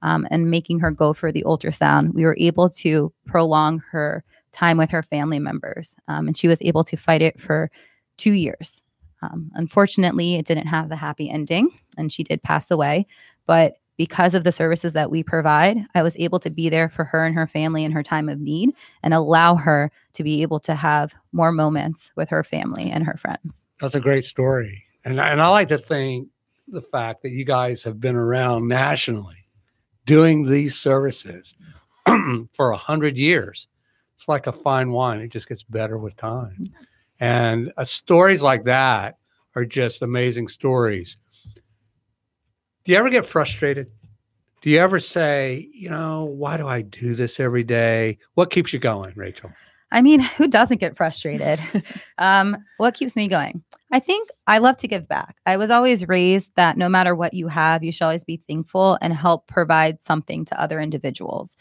um, 0.04 0.28
and 0.30 0.52
making 0.52 0.82
her 0.82 0.92
go 0.92 1.14
for 1.14 1.32
the 1.32 1.44
ultrasound, 1.48 2.14
we 2.14 2.26
were 2.26 2.38
able 2.40 2.70
to 2.70 3.12
prolong 3.26 3.80
her 3.90 4.24
time 4.52 4.78
with 4.78 4.92
her 4.92 5.02
family 5.02 5.40
members. 5.40 5.96
Um, 6.08 6.28
and 6.28 6.38
she 6.38 6.48
was 6.48 6.62
able 6.62 6.84
to 6.84 6.96
fight 6.96 7.24
it 7.24 7.40
for 7.40 7.72
two 8.18 8.34
years. 8.34 8.84
Um, 9.22 9.52
unfortunately, 9.56 10.36
it 10.36 10.46
didn't 10.46 10.68
have 10.68 10.90
the 10.90 10.96
happy 10.96 11.30
ending 11.30 11.70
and 11.98 12.12
she 12.12 12.24
did 12.24 12.42
pass 12.44 12.72
away. 12.72 13.06
But 13.46 13.76
because 13.98 14.34
of 14.34 14.46
the 14.46 14.52
services 14.54 14.94
that 14.94 15.12
we 15.12 15.24
provide, 15.24 15.78
I 15.94 16.04
was 16.04 16.16
able 16.18 16.40
to 16.40 16.50
be 16.50 16.70
there 16.70 16.88
for 16.88 17.04
her 17.04 17.26
and 17.26 17.36
her 17.36 17.48
family 17.48 17.84
in 17.84 17.92
her 17.92 18.02
time 18.02 18.30
of 18.30 18.40
need 18.40 18.72
and 19.04 19.14
allow 19.14 19.56
her 19.56 19.92
to 20.14 20.24
be 20.24 20.42
able 20.42 20.62
to 20.62 20.74
have 20.74 21.14
more 21.34 21.52
moments 21.52 22.12
with 22.16 22.30
her 22.30 22.44
family 22.44 22.90
and 22.90 23.04
her 23.04 23.18
friends. 23.18 23.66
That's 23.82 23.96
a 23.96 24.00
great 24.00 24.24
story. 24.24 24.86
And, 25.04 25.20
and 25.20 25.42
I 25.42 25.48
like 25.50 25.68
to 25.68 25.78
think 25.78 26.30
the 26.70 26.82
fact 26.82 27.24
that 27.24 27.32
you 27.32 27.44
guys 27.44 27.84
have 27.84 28.00
been 28.00 28.16
around 28.16 28.68
nationally 28.70 29.46
doing 30.06 30.46
these 30.46 30.80
services 30.80 31.56
for 32.54 32.72
a 32.72 32.78
hundred 32.78 33.18
years. 33.18 33.68
It's 34.16 34.28
like 34.28 34.48
a 34.48 34.52
fine 34.52 34.92
wine. 34.92 35.20
It 35.20 35.30
just 35.30 35.50
gets 35.50 35.64
better 35.64 35.98
with 35.98 36.16
time. 36.16 36.66
And 37.20 37.72
uh, 37.78 37.84
stories 37.84 38.42
like 38.42 38.64
that 38.66 39.18
are 39.56 39.66
just 39.66 40.02
amazing 40.02 40.48
stories. 40.48 41.18
Do 42.86 42.92
you 42.92 42.98
ever 42.98 43.10
get 43.10 43.26
frustrated? 43.26 43.92
Do 44.62 44.70
you 44.70 44.80
ever 44.80 45.00
say, 45.00 45.70
you 45.74 45.90
know, 45.90 46.26
why 46.26 46.58
do 46.58 46.68
I 46.68 46.82
do 46.82 47.14
this 47.14 47.40
every 47.40 47.64
day? 47.64 48.18
What 48.34 48.52
keeps 48.52 48.74
you 48.74 48.80
going, 48.80 49.14
Rachel? 49.16 49.52
I 49.92 50.02
mean, 50.02 50.20
who 50.20 50.48
doesn't 50.48 50.80
get 50.80 50.96
frustrated? 50.96 51.60
um, 52.18 52.58
what 52.78 52.94
keeps 52.94 53.16
me 53.16 53.28
going? 53.28 53.64
I 53.92 54.00
think 54.00 54.30
I 54.46 54.60
love 54.60 54.78
to 54.78 54.88
give 54.88 55.08
back. 55.08 55.38
I 55.46 55.58
was 55.58 55.72
always 55.72 56.08
raised 56.08 56.56
that 56.56 56.78
no 56.78 56.88
matter 56.90 57.16
what 57.16 57.34
you 57.34 57.48
have, 57.48 57.84
you 57.84 57.92
should 57.92 58.04
always 58.04 58.24
be 58.24 58.42
thankful 58.48 59.00
and 59.02 59.14
help 59.14 59.48
provide 59.48 60.02
something 60.02 60.46
to 60.46 60.62
other 60.62 60.80
individuals. 60.80 61.58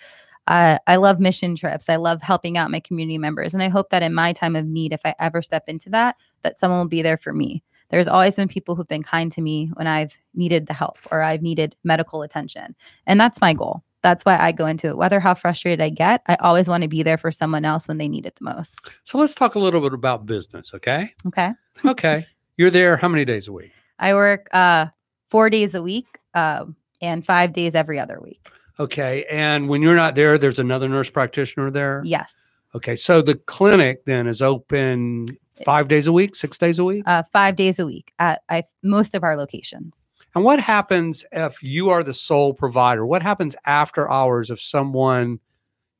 Uh, 0.49 0.79
I 0.87 0.97
love 0.97 1.21
mission 1.21 1.55
trips. 1.55 1.89
I 1.89 1.97
love 1.97 2.23
helping 2.23 2.57
out 2.57 2.71
my 2.71 2.81
community 2.81 3.19
members. 3.19 3.55
And 3.55 3.63
I 3.63 3.69
hope 3.69 3.91
that 3.91 4.03
in 4.03 4.15
my 4.15 4.33
time 4.33 4.57
of 4.57 4.67
need, 4.67 4.93
if 4.93 5.01
I 5.05 5.15
ever 5.21 5.43
step 5.43 5.65
into 5.69 5.91
that, 5.91 6.17
that 6.43 6.59
someone 6.59 6.81
will 6.81 6.89
be 6.89 7.03
there 7.03 7.19
for 7.19 7.33
me. 7.33 7.63
There's 7.91 8.09
always 8.09 8.37
been 8.37 8.49
people 8.49 8.75
who've 8.75 8.89
been 8.89 9.03
kind 9.03 9.31
to 9.33 9.41
me 9.41 9.71
when 9.75 9.87
I've 9.87 10.17
needed 10.35 10.67
the 10.67 10.75
help 10.75 10.99
or 11.11 11.23
I've 11.23 11.43
needed 11.43 11.77
medical 11.85 12.23
attention. 12.23 12.75
And 13.07 13.21
that's 13.21 13.41
my 13.41 13.53
goal. 13.53 13.83
That's 14.03 14.25
why 14.25 14.39
I 14.39 14.53
go 14.53 14.67
into 14.67 14.89
it. 14.89 14.97
Whether 14.97 15.21
how 15.21 15.35
frustrated 15.35 15.83
I 15.83 15.91
get, 15.91 16.23
I 16.27 16.37
always 16.37 16.69
want 16.69 16.83
to 16.83 16.89
be 16.89 17.03
there 17.03 17.19
for 17.19 17.31
someone 17.31 17.65
else 17.65 17.87
when 17.87 17.99
they 17.99 18.09
need 18.09 18.27
it 18.27 18.37
the 18.37 18.45
most. 18.45 18.91
So 19.05 19.19
let's 19.19 19.35
talk 19.35 19.55
a 19.55 19.59
little 19.59 19.81
bit 19.81 19.93
about 19.93 20.25
business, 20.25 20.73
okay? 20.73 21.13
Okay. 21.27 21.53
Okay. 21.85 22.27
You're 22.57 22.71
there 22.71 22.97
how 22.97 23.09
many 23.09 23.25
days 23.25 23.49
a 23.49 23.53
week? 23.53 23.73
I 23.99 24.15
work 24.15 24.49
uh, 24.53 24.87
four 25.31 25.51
days 25.51 25.75
a 25.75 25.83
week 25.83 26.07
uh, 26.35 26.67
and 27.03 27.25
five 27.25 27.53
days 27.53 27.75
every 27.75 27.99
other 27.99 28.19
week. 28.23 28.49
Okay. 28.81 29.25
And 29.31 29.69
when 29.69 29.83
you're 29.83 29.97
not 29.97 30.15
there, 30.15 30.39
there's 30.39 30.59
another 30.59 30.89
nurse 30.89 31.11
practitioner 31.11 31.71
there? 31.71 32.03
Yes. 32.05 32.33
Okay. 32.75 32.97
So 32.97 33.23
the 33.23 33.35
clinic 33.35 34.05
then 34.05 34.27
is 34.27 34.41
open 34.41 35.27
five 35.65 35.89
days 35.89 36.07
a 36.07 36.13
week, 36.13 36.35
six 36.35 36.59
days 36.59 36.79
a 36.79 36.85
week? 36.85 37.03
Uh, 37.07 37.23
five 37.33 37.57
days 37.57 37.79
a 37.79 37.87
week 37.87 38.13
at 38.19 38.43
I, 38.49 38.63
most 38.83 39.15
of 39.15 39.25
our 39.25 39.37
locations. 39.37 40.09
And 40.35 40.45
what 40.45 40.61
happens 40.61 41.25
if 41.33 41.63
you 41.63 41.91
are 41.91 42.03
the 42.03 42.15
sole 42.15 42.55
provider? 42.55 43.05
What 43.07 43.23
happens 43.23 43.57
after 43.65 44.11
hours 44.11 44.51
if 44.51 44.61
someone 44.61 45.41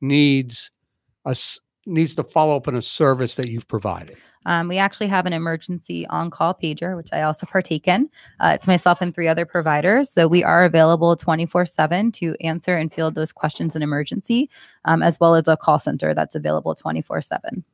needs 0.01 0.71
a 1.25 1.35
needs 1.87 2.15
to 2.17 2.23
follow 2.23 2.57
up 2.57 2.69
on 2.69 2.77
a 2.77 2.83
service 2.83 3.35
that 3.37 3.49
you've 3.49 3.69
provided? 3.69 4.17
Um, 4.47 4.69
we 4.69 4.79
actually 4.79 5.09
have 5.09 5.27
an 5.27 5.33
emergency 5.33 6.07
on 6.07 6.31
call 6.31 6.55
pager, 6.55 6.97
which 6.97 7.11
I 7.13 7.23
also 7.23 7.47
partake 7.47 7.87
in. 7.87 8.09
Uh, 8.41 8.53
it's 8.55 8.67
myself 8.67 9.03
and 9.03 9.15
three 9.15 9.29
other 9.29 9.45
providers. 9.45 10.11
So 10.11 10.27
we 10.27 10.43
are 10.43 10.65
available 10.65 11.15
24 11.17 11.67
7 11.67 12.13
to 12.13 12.35
answer 12.41 12.77
and 12.77 12.93
field 12.93 13.15
those 13.15 13.33
questions 13.33 13.77
in 13.77 13.83
emergency, 13.83 14.49
um, 14.87 15.03
as 15.03 15.21
well 15.21 15.35
as 15.35 15.49
a 15.49 15.57
call 15.57 15.79
center 15.79 16.15
that's 16.15 16.35
available 16.35 16.75
24 16.75 17.21
7. 17.21 17.65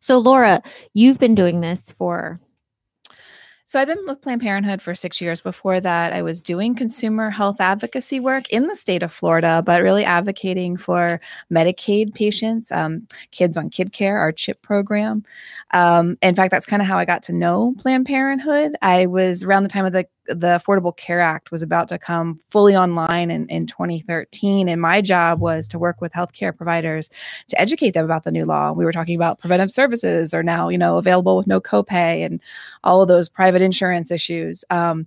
So, 0.00 0.18
Laura, 0.18 0.62
you've 0.94 1.18
been 1.18 1.34
doing 1.34 1.60
this 1.60 1.90
for 1.90 2.40
So 3.72 3.80
I've 3.80 3.88
been 3.88 4.04
with 4.06 4.20
Planned 4.20 4.42
Parenthood 4.42 4.82
for 4.82 4.94
six 4.94 5.18
years. 5.18 5.40
Before 5.40 5.80
that, 5.80 6.12
I 6.12 6.20
was 6.20 6.42
doing 6.42 6.74
consumer 6.74 7.30
health 7.30 7.58
advocacy 7.58 8.20
work 8.20 8.46
in 8.50 8.66
the 8.66 8.74
state 8.74 9.02
of 9.02 9.10
Florida, 9.10 9.62
but 9.64 9.80
really 9.80 10.04
advocating 10.04 10.76
for 10.76 11.22
Medicaid 11.50 12.12
patients, 12.12 12.70
um, 12.70 13.08
kids 13.30 13.56
on 13.56 13.70
Kid 13.70 13.94
Care, 13.94 14.18
our 14.18 14.30
CHIP 14.30 14.60
program. 14.60 15.22
Um, 15.70 16.18
in 16.20 16.34
fact, 16.34 16.50
that's 16.50 16.66
kind 16.66 16.82
of 16.82 16.86
how 16.86 16.98
I 16.98 17.06
got 17.06 17.22
to 17.22 17.32
know 17.32 17.74
Planned 17.78 18.04
Parenthood. 18.04 18.76
I 18.82 19.06
was 19.06 19.42
around 19.42 19.62
the 19.62 19.70
time 19.70 19.86
of 19.86 19.94
the 19.94 20.06
the 20.26 20.58
Affordable 20.58 20.96
Care 20.96 21.20
Act 21.20 21.50
was 21.50 21.62
about 21.62 21.88
to 21.88 21.98
come 21.98 22.38
fully 22.50 22.76
online 22.76 23.30
in, 23.30 23.48
in 23.48 23.66
2013. 23.66 24.68
And 24.68 24.80
my 24.80 25.00
job 25.00 25.40
was 25.40 25.66
to 25.68 25.78
work 25.78 26.00
with 26.00 26.12
healthcare 26.12 26.56
providers 26.56 27.08
to 27.48 27.60
educate 27.60 27.90
them 27.90 28.04
about 28.04 28.24
the 28.24 28.30
new 28.30 28.44
law. 28.44 28.72
We 28.72 28.84
were 28.84 28.92
talking 28.92 29.16
about 29.16 29.40
preventive 29.40 29.70
services 29.70 30.32
are 30.32 30.42
now, 30.42 30.68
you 30.68 30.78
know, 30.78 30.96
available 30.96 31.36
with 31.36 31.46
no 31.46 31.60
copay 31.60 32.24
and 32.24 32.40
all 32.84 33.02
of 33.02 33.08
those 33.08 33.28
private 33.28 33.62
insurance 33.62 34.10
issues. 34.10 34.64
Um, 34.70 35.06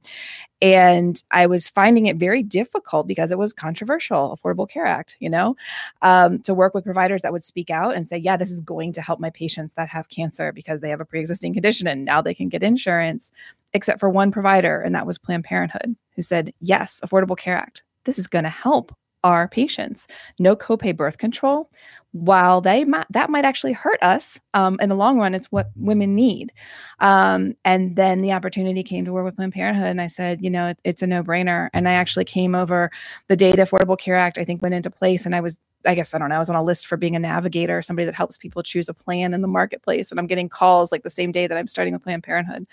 and 0.66 1.24
I 1.30 1.46
was 1.46 1.68
finding 1.68 2.08
it 2.08 2.18
very 2.18 2.42
difficult 2.42 3.06
because 3.06 3.32
it 3.32 3.38
was 3.38 3.54
controversial, 3.54 4.36
Affordable 4.36 4.68
Care 4.68 4.88
Act, 4.88 5.16
you 5.20 5.30
know, 5.30 5.56
um, 6.02 6.40
to 6.40 6.56
work 6.56 6.74
with 6.74 6.84
providers 6.84 7.22
that 7.22 7.32
would 7.32 7.44
speak 7.44 7.70
out 7.70 7.94
and 7.96 8.08
say, 8.08 8.18
yeah, 8.18 8.36
this 8.36 8.50
is 8.50 8.62
going 8.62 8.92
to 8.94 9.02
help 9.04 9.20
my 9.20 9.30
patients 9.30 9.76
that 9.76 9.90
have 9.90 10.10
cancer 10.10 10.52
because 10.52 10.82
they 10.82 10.90
have 10.90 11.02
a 11.02 11.06
pre 11.06 11.20
existing 11.20 11.54
condition 11.54 11.86
and 11.86 12.04
now 12.04 12.20
they 12.20 12.34
can 12.34 12.50
get 12.50 12.64
insurance, 12.64 13.30
except 13.74 14.00
for 14.00 14.10
one 14.10 14.32
provider, 14.32 14.82
and 14.82 14.96
that 14.96 15.06
was 15.06 15.20
Planned 15.20 15.44
Parenthood, 15.44 15.96
who 16.16 16.24
said, 16.24 16.52
yes, 16.62 17.00
Affordable 17.06 17.38
Care 17.38 17.58
Act, 17.58 17.84
this 18.06 18.18
is 18.18 18.26
going 18.26 18.46
to 18.46 18.50
help 18.50 18.92
our 19.26 19.48
patients. 19.48 20.08
No 20.38 20.56
copay 20.56 20.96
birth 20.96 21.18
control. 21.18 21.72
While 22.12 22.62
they 22.62 22.86
might, 22.86 23.08
that 23.10 23.30
might 23.30 23.44
actually 23.44 23.74
hurt 23.74 24.02
us 24.02 24.40
um, 24.54 24.78
in 24.80 24.88
the 24.88 24.96
long 24.96 25.20
run, 25.20 25.34
it's 25.34 25.52
what 25.52 25.72
women 25.76 26.16
need. 26.16 26.54
Um, 27.00 27.56
and 27.66 27.98
then 27.98 28.22
the 28.22 28.32
opportunity 28.32 28.84
came 28.84 29.04
to 29.04 29.12
work 29.12 29.26
with 29.26 29.36
Planned 29.36 29.52
Parenthood, 29.52 29.88
and 29.88 30.00
I 30.00 30.08
said, 30.08 30.42
you 30.42 30.50
know, 30.50 30.68
it, 30.68 30.80
it's 30.86 31.02
a 31.02 31.08
no 31.08 31.24
brainer. 31.24 31.68
And 31.74 31.90
I 31.90 31.94
actually 31.94 32.24
came 32.24 32.56
over 32.56 32.90
the 33.28 33.36
day 33.36 33.52
the 33.52 33.64
Affordable 33.64 33.98
Care 33.98 34.16
Act, 34.16 34.38
I 34.38 34.46
think, 34.46 34.62
went 34.62 34.76
into 34.76 34.90
place, 34.90 35.26
and 35.26 35.36
I 35.36 35.42
was 35.42 35.60
I 35.86 35.96
guess 35.96 36.14
I 36.14 36.18
don't 36.18 36.30
know. 36.30 36.36
I 36.36 36.40
was 36.40 36.50
on 36.50 36.56
a 36.56 36.64
list 36.64 36.88
for 36.88 36.98
being 36.98 37.16
a 37.16 37.20
navigator, 37.20 37.82
somebody 37.82 38.06
that 38.06 38.16
helps 38.16 38.38
people 38.38 38.64
choose 38.64 38.90
a 38.90 38.94
plan 38.94 39.34
in 39.34 39.42
the 39.42 39.48
marketplace, 39.48 40.12
and 40.12 40.20
I'm 40.20 40.28
getting 40.28 40.50
calls 40.50 40.92
like 40.92 41.04
the 41.04 41.10
same 41.10 41.32
day 41.32 41.48
that 41.48 41.58
I'm 41.58 41.68
starting 41.68 41.94
with 41.94 42.04
Planned 42.04 42.24
Parenthood. 42.24 42.66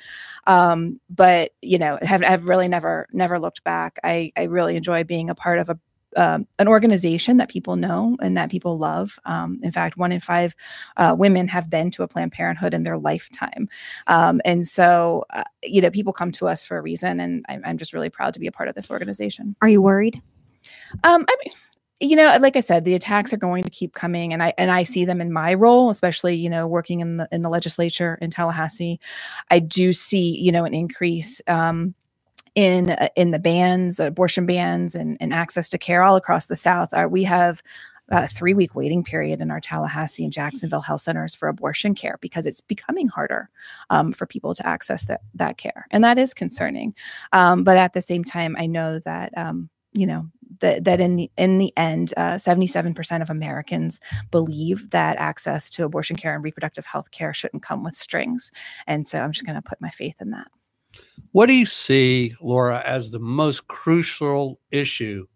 Um, 0.46 1.00
but 1.10 1.52
you 1.60 1.78
know, 1.78 1.98
have 2.02 2.22
have 2.22 2.48
really 2.48 2.68
never 2.68 3.06
never 3.12 3.38
looked 3.38 3.64
back. 3.64 3.98
I 4.04 4.32
I 4.36 4.44
really 4.44 4.76
enjoy 4.76 5.04
being 5.04 5.30
a 5.30 5.34
part 5.34 5.58
of 5.58 5.68
a 5.68 5.78
um, 6.16 6.46
an 6.58 6.68
organization 6.68 7.36
that 7.38 7.48
people 7.48 7.76
know 7.76 8.16
and 8.20 8.36
that 8.36 8.50
people 8.50 8.78
love. 8.78 9.18
Um, 9.24 9.60
in 9.62 9.72
fact, 9.72 9.96
one 9.96 10.12
in 10.12 10.20
five 10.20 10.54
uh, 10.96 11.14
women 11.18 11.48
have 11.48 11.70
been 11.70 11.90
to 11.92 12.02
a 12.02 12.08
Planned 12.08 12.32
Parenthood 12.32 12.74
in 12.74 12.82
their 12.82 12.98
lifetime. 12.98 13.68
Um, 14.06 14.40
and 14.44 14.66
so, 14.66 15.24
uh, 15.30 15.44
you 15.62 15.80
know, 15.80 15.90
people 15.90 16.12
come 16.12 16.32
to 16.32 16.46
us 16.46 16.64
for 16.64 16.76
a 16.76 16.82
reason. 16.82 17.20
And 17.20 17.44
I'm, 17.48 17.62
I'm 17.64 17.78
just 17.78 17.92
really 17.92 18.10
proud 18.10 18.34
to 18.34 18.40
be 18.40 18.46
a 18.46 18.52
part 18.52 18.68
of 18.68 18.74
this 18.74 18.90
organization. 18.90 19.56
Are 19.62 19.68
you 19.68 19.82
worried? 19.82 20.20
Um, 21.04 21.24
I 21.28 21.36
mean, 21.44 21.54
you 22.02 22.16
know, 22.16 22.36
like 22.40 22.56
I 22.56 22.60
said, 22.60 22.84
the 22.84 22.94
attacks 22.94 23.32
are 23.32 23.38
going 23.38 23.62
to 23.62 23.70
keep 23.70 23.94
coming, 23.94 24.32
and 24.32 24.42
I 24.42 24.52
and 24.58 24.72
I 24.72 24.82
see 24.82 25.04
them 25.04 25.20
in 25.20 25.32
my 25.32 25.54
role, 25.54 25.88
especially 25.88 26.34
you 26.34 26.50
know 26.50 26.66
working 26.66 27.00
in 27.00 27.18
the 27.18 27.28
in 27.30 27.42
the 27.42 27.48
legislature 27.48 28.18
in 28.20 28.28
Tallahassee. 28.28 28.98
I 29.50 29.60
do 29.60 29.92
see 29.92 30.36
you 30.36 30.50
know 30.50 30.64
an 30.64 30.74
increase 30.74 31.40
um, 31.46 31.94
in 32.54 32.90
uh, 32.90 33.08
in 33.16 33.30
the 33.30 33.38
bans, 33.38 33.98
abortion 34.00 34.46
bans, 34.46 34.94
and, 34.94 35.16
and 35.20 35.32
access 35.32 35.68
to 35.70 35.78
care 35.78 36.02
all 36.02 36.16
across 36.16 36.46
the 36.46 36.56
South. 36.56 36.92
Uh, 36.92 37.08
we 37.10 37.24
have 37.24 37.62
a 38.08 38.28
three 38.28 38.52
week 38.52 38.74
waiting 38.74 39.02
period 39.02 39.40
in 39.40 39.50
our 39.50 39.60
Tallahassee 39.60 40.24
and 40.24 40.32
Jacksonville 40.32 40.82
health 40.82 41.00
centers 41.00 41.34
for 41.34 41.48
abortion 41.48 41.94
care 41.94 42.18
because 42.20 42.46
it's 42.46 42.60
becoming 42.60 43.08
harder 43.08 43.48
um, 43.90 44.12
for 44.12 44.26
people 44.26 44.54
to 44.54 44.66
access 44.66 45.06
that 45.06 45.22
that 45.34 45.56
care, 45.56 45.86
and 45.90 46.04
that 46.04 46.18
is 46.18 46.34
concerning. 46.34 46.94
Um, 47.32 47.64
but 47.64 47.76
at 47.76 47.94
the 47.94 48.02
same 48.02 48.24
time, 48.24 48.56
I 48.58 48.66
know 48.66 48.98
that 49.00 49.32
um, 49.36 49.70
you 49.92 50.06
know 50.06 50.26
that 50.60 50.84
that 50.84 51.00
in 51.00 51.16
the 51.16 51.30
in 51.38 51.58
the 51.58 51.72
end, 51.76 52.12
seventy 52.36 52.66
seven 52.66 52.92
percent 52.92 53.22
of 53.22 53.30
Americans 53.30 53.98
believe 54.30 54.90
that 54.90 55.16
access 55.16 55.70
to 55.70 55.84
abortion 55.84 56.16
care 56.16 56.34
and 56.34 56.44
reproductive 56.44 56.84
health 56.84 57.10
care 57.12 57.32
shouldn't 57.32 57.62
come 57.62 57.82
with 57.82 57.96
strings, 57.96 58.50
and 58.86 59.08
so 59.08 59.20
I'm 59.20 59.32
just 59.32 59.46
going 59.46 59.56
to 59.56 59.62
put 59.62 59.80
my 59.80 59.90
faith 59.90 60.20
in 60.20 60.30
that. 60.30 60.48
What 61.32 61.46
do 61.46 61.54
you 61.54 61.66
see, 61.66 62.34
Laura, 62.40 62.82
as 62.84 63.10
the 63.10 63.18
most 63.18 63.66
crucial 63.68 64.60
issue 64.70 65.26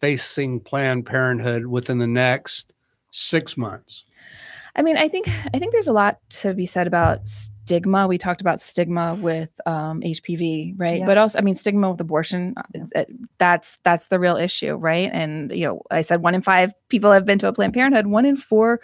facing 0.00 0.60
Planned 0.60 1.06
Parenthood 1.06 1.66
within 1.66 1.98
the 1.98 2.06
next 2.06 2.74
six 3.10 3.56
months? 3.56 4.04
I 4.76 4.82
mean, 4.82 4.96
I 4.96 5.08
think 5.08 5.28
I 5.54 5.58
think 5.58 5.72
there's 5.72 5.86
a 5.86 5.92
lot 5.92 6.18
to 6.30 6.52
be 6.52 6.66
said 6.66 6.88
about 6.88 7.28
stigma. 7.28 8.08
We 8.08 8.18
talked 8.18 8.40
about 8.40 8.60
stigma 8.60 9.16
with 9.20 9.50
um, 9.66 10.00
HPV, 10.00 10.74
right? 10.76 10.98
Yeah. 10.98 11.06
But 11.06 11.16
also, 11.16 11.38
I 11.38 11.42
mean, 11.42 11.54
stigma 11.54 11.90
with 11.90 12.00
abortion. 12.00 12.54
uh, 12.96 13.04
That's 13.38 13.78
that's 13.84 14.08
the 14.08 14.18
real 14.18 14.36
issue, 14.36 14.74
right? 14.74 15.10
And 15.12 15.52
you 15.52 15.64
know, 15.64 15.82
I 15.92 16.00
said 16.00 16.22
one 16.22 16.34
in 16.34 16.42
five 16.42 16.72
people 16.88 17.12
have 17.12 17.24
been 17.24 17.38
to 17.38 17.48
a 17.48 17.52
Planned 17.52 17.72
Parenthood. 17.72 18.08
One 18.08 18.26
in 18.26 18.34
four 18.34 18.80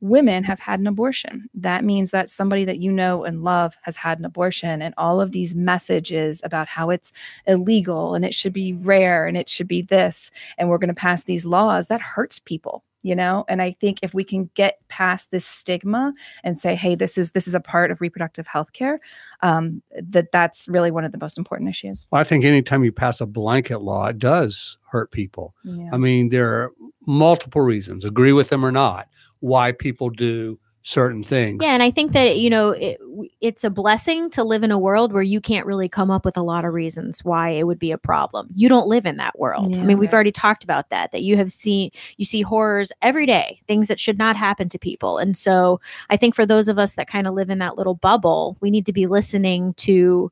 women 0.00 0.44
have 0.44 0.60
had 0.60 0.80
an 0.80 0.86
abortion. 0.86 1.48
That 1.54 1.84
means 1.84 2.10
that 2.10 2.30
somebody 2.30 2.64
that 2.64 2.78
you 2.78 2.92
know 2.92 3.24
and 3.24 3.42
love 3.42 3.76
has 3.82 3.96
had 3.96 4.18
an 4.18 4.24
abortion. 4.24 4.82
And 4.82 4.94
all 4.98 5.20
of 5.20 5.32
these 5.32 5.54
messages 5.54 6.40
about 6.44 6.68
how 6.68 6.90
it's 6.90 7.12
illegal 7.46 8.14
and 8.14 8.24
it 8.24 8.34
should 8.34 8.52
be 8.52 8.74
rare 8.74 9.26
and 9.26 9.36
it 9.36 9.48
should 9.48 9.68
be 9.68 9.82
this, 9.82 10.30
and 10.58 10.68
we're 10.68 10.78
going 10.78 10.88
to 10.88 10.94
pass 10.94 11.24
these 11.24 11.46
laws, 11.46 11.88
that 11.88 12.00
hurts 12.00 12.38
people. 12.38 12.84
You 13.06 13.14
know, 13.14 13.44
and 13.46 13.62
I 13.62 13.70
think 13.70 14.00
if 14.02 14.14
we 14.14 14.24
can 14.24 14.50
get 14.54 14.80
past 14.88 15.30
this 15.30 15.44
stigma 15.44 16.12
and 16.42 16.58
say, 16.58 16.74
"Hey, 16.74 16.96
this 16.96 17.16
is 17.16 17.30
this 17.30 17.46
is 17.46 17.54
a 17.54 17.60
part 17.60 17.92
of 17.92 18.00
reproductive 18.00 18.48
health 18.48 18.72
care," 18.72 18.98
um, 19.42 19.80
that 19.96 20.32
that's 20.32 20.66
really 20.66 20.90
one 20.90 21.04
of 21.04 21.12
the 21.12 21.18
most 21.18 21.38
important 21.38 21.70
issues. 21.70 22.04
Well, 22.10 22.20
I 22.20 22.24
think 22.24 22.44
anytime 22.44 22.82
you 22.82 22.90
pass 22.90 23.20
a 23.20 23.26
blanket 23.26 23.80
law, 23.80 24.08
it 24.08 24.18
does 24.18 24.76
hurt 24.90 25.12
people. 25.12 25.54
Yeah. 25.62 25.90
I 25.92 25.98
mean, 25.98 26.30
there 26.30 26.48
are 26.52 26.72
multiple 27.06 27.62
reasons, 27.62 28.04
agree 28.04 28.32
with 28.32 28.48
them 28.48 28.66
or 28.66 28.72
not, 28.72 29.08
why 29.38 29.70
people 29.70 30.10
do 30.10 30.58
certain 30.86 31.24
things. 31.24 31.58
Yeah, 31.60 31.72
and 31.72 31.82
I 31.82 31.90
think 31.90 32.12
that 32.12 32.38
you 32.38 32.48
know 32.48 32.70
it, 32.70 33.00
it's 33.40 33.64
a 33.64 33.70
blessing 33.70 34.30
to 34.30 34.44
live 34.44 34.62
in 34.62 34.70
a 34.70 34.78
world 34.78 35.12
where 35.12 35.22
you 35.22 35.40
can't 35.40 35.66
really 35.66 35.88
come 35.88 36.12
up 36.12 36.24
with 36.24 36.36
a 36.36 36.42
lot 36.42 36.64
of 36.64 36.72
reasons 36.72 37.24
why 37.24 37.50
it 37.50 37.66
would 37.66 37.78
be 37.78 37.90
a 37.90 37.98
problem. 37.98 38.46
You 38.54 38.68
don't 38.68 38.86
live 38.86 39.04
in 39.04 39.16
that 39.16 39.36
world. 39.38 39.76
I 39.76 39.82
mean, 39.82 39.98
we've 39.98 40.12
already 40.12 40.30
talked 40.30 40.62
about 40.62 40.90
that. 40.90 41.10
That 41.10 41.22
you 41.22 41.36
have 41.36 41.50
seen, 41.50 41.90
you 42.18 42.24
see 42.24 42.42
horrors 42.42 42.92
every 43.02 43.26
day, 43.26 43.60
things 43.66 43.88
that 43.88 43.98
should 43.98 44.16
not 44.16 44.36
happen 44.36 44.68
to 44.68 44.78
people. 44.78 45.18
And 45.18 45.36
so, 45.36 45.80
I 46.08 46.16
think 46.16 46.36
for 46.36 46.46
those 46.46 46.68
of 46.68 46.78
us 46.78 46.94
that 46.94 47.08
kind 47.08 47.26
of 47.26 47.34
live 47.34 47.50
in 47.50 47.58
that 47.58 47.76
little 47.76 47.94
bubble, 47.94 48.56
we 48.60 48.70
need 48.70 48.86
to 48.86 48.92
be 48.92 49.06
listening 49.06 49.74
to 49.74 50.30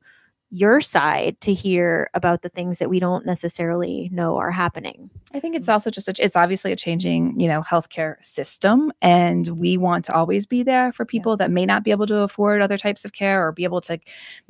your 0.55 0.79
side 0.79 1.39
to 1.41 1.53
hear 1.53 2.09
about 2.13 2.41
the 2.41 2.47
things 2.47 2.79
that 2.79 2.89
we 2.89 2.97
don't 2.97 3.25
necessarily 3.25 4.09
know 4.13 4.37
are 4.37 4.51
happening. 4.51 5.09
I 5.33 5.41
think 5.41 5.53
it's 5.53 5.67
also 5.67 5.89
just 5.89 6.07
a, 6.07 6.13
it's 6.17 6.37
obviously 6.37 6.71
a 6.71 6.77
changing, 6.77 7.37
you 7.37 7.49
know, 7.49 7.61
healthcare 7.61 8.23
system, 8.23 8.93
and 9.01 9.47
we 9.49 9.77
want 9.77 10.05
to 10.05 10.13
always 10.13 10.45
be 10.45 10.63
there 10.63 10.93
for 10.93 11.03
people 11.03 11.35
that 11.37 11.51
may 11.51 11.65
not 11.65 11.83
be 11.83 11.91
able 11.91 12.07
to 12.07 12.19
afford 12.19 12.61
other 12.61 12.77
types 12.77 13.03
of 13.03 13.11
care 13.11 13.45
or 13.45 13.51
be 13.51 13.65
able 13.65 13.81
to 13.81 13.99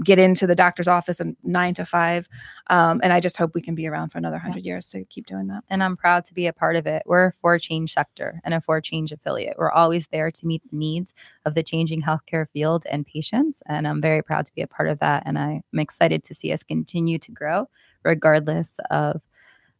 get 0.04 0.20
into 0.20 0.46
the 0.46 0.54
doctor's 0.54 0.88
office 0.88 1.20
at 1.20 1.28
nine 1.44 1.74
to 1.74 1.86
five. 1.86 2.30
Um, 2.68 3.02
and 3.04 3.12
I 3.12 3.20
just 3.20 3.38
hope 3.38 3.56
we 3.56 3.62
can 3.62 3.74
be 3.74 3.88
around 3.88 4.10
for 4.10 4.20
another 4.20 4.38
hundred 4.38 4.63
years 4.63 4.89
to 4.89 5.06
keep 5.06 5.26
doing 5.26 5.48
that. 5.48 5.63
and 5.70 5.84
I'm 5.84 5.98
proud 5.98 6.24
to 6.26 6.34
be 6.36 6.46
a 6.46 6.54
part 6.54 6.76
of 6.76 6.86
it. 6.86 7.02
We're 7.08 7.28
a 7.28 7.32
for 7.32 7.58
change 7.58 7.94
sector 7.94 8.41
and 8.44 8.54
a 8.54 8.62
for 8.62 8.80
change 8.80 9.12
affiliate. 9.12 9.56
We're 9.58 9.72
always 9.72 10.08
there 10.08 10.30
to 10.30 10.46
meet 10.46 10.62
the 10.70 10.78
needs 10.78 11.13
of 11.45 11.55
the 11.55 11.63
changing 11.63 12.01
healthcare 12.01 12.49
field 12.49 12.84
and 12.89 13.05
patients. 13.05 13.62
And 13.67 13.88
I'm 13.88 14.01
very 14.01 14.21
proud 14.21 14.45
to 14.45 14.53
be 14.53 14.62
a 14.62 14.67
part 14.67 14.89
of 14.89 14.99
that. 14.99 15.23
And 15.25 15.38
I'm 15.38 15.62
excited 15.77 16.23
to 16.23 16.34
see 16.34 16.51
us 16.51 16.63
continue 16.63 17.19
to 17.19 17.31
grow 17.31 17.67
regardless 18.03 18.77
of 18.91 19.21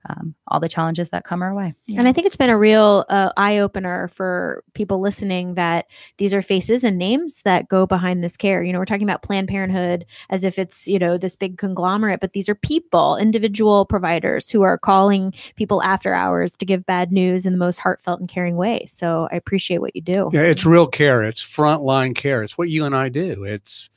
um, 0.08 0.36
all 0.48 0.60
the 0.60 0.70
challenges 0.70 1.10
that 1.10 1.24
come 1.24 1.42
our 1.42 1.54
way. 1.54 1.74
And 1.98 2.08
I 2.08 2.14
think 2.14 2.28
it's 2.28 2.36
been 2.36 2.50
a 2.50 2.58
real 2.58 3.06
uh, 3.10 3.32
eye 3.38 3.58
opener 3.58 4.08
for 4.10 4.64
people 4.74 5.00
listening 5.00 5.56
that 5.56 5.88
these 6.18 6.34
are 6.34 6.42
faces 6.42 6.84
and 6.84 6.98
names 6.98 7.42
that 7.44 7.68
go 7.68 7.86
behind 7.86 8.24
this 8.24 8.38
care. 8.38 8.64
You 8.64 8.74
know, 8.74 8.80
we're 8.80 8.86
talking 8.86 9.08
about 9.08 9.24
Planned 9.24 9.48
Parenthood 9.48 10.06
as 10.30 10.44
if 10.44 10.60
it's, 10.60 10.88
you 10.88 11.00
know, 11.00 11.18
this 11.18 11.36
big 11.36 11.58
conglomerate, 11.58 12.20
but 12.20 12.34
these 12.34 12.50
are 12.50 12.56
people, 12.56 13.18
individual 13.18 13.86
providers 13.86 14.50
who 14.50 14.62
are 14.62 14.78
calling 14.78 15.34
people 15.56 15.82
after 15.84 16.14
hours 16.14 16.56
to 16.58 16.66
give 16.66 16.86
bad 16.86 17.12
news 17.12 17.46
in 17.46 17.54
the 17.54 17.60
most 17.60 17.80
heartfelt 17.80 18.20
and 18.20 18.30
caring 18.30 18.56
way. 18.56 18.86
So 18.86 19.28
I 19.32 19.36
appreciate 19.36 19.80
what 19.80 19.96
you 19.96 20.02
do. 20.02 20.30
Yeah, 20.34 20.42
it's 20.42 20.66
real 20.66 20.88
care. 20.88 21.24
It's 21.24 21.42
frontline 21.42 22.16
care. 22.16 22.44
It's 22.44 22.58
what 22.58 22.70
you 22.70 22.86
and 22.86 22.96
I 22.96 23.10
do. 23.10 23.44
It's 23.44 23.90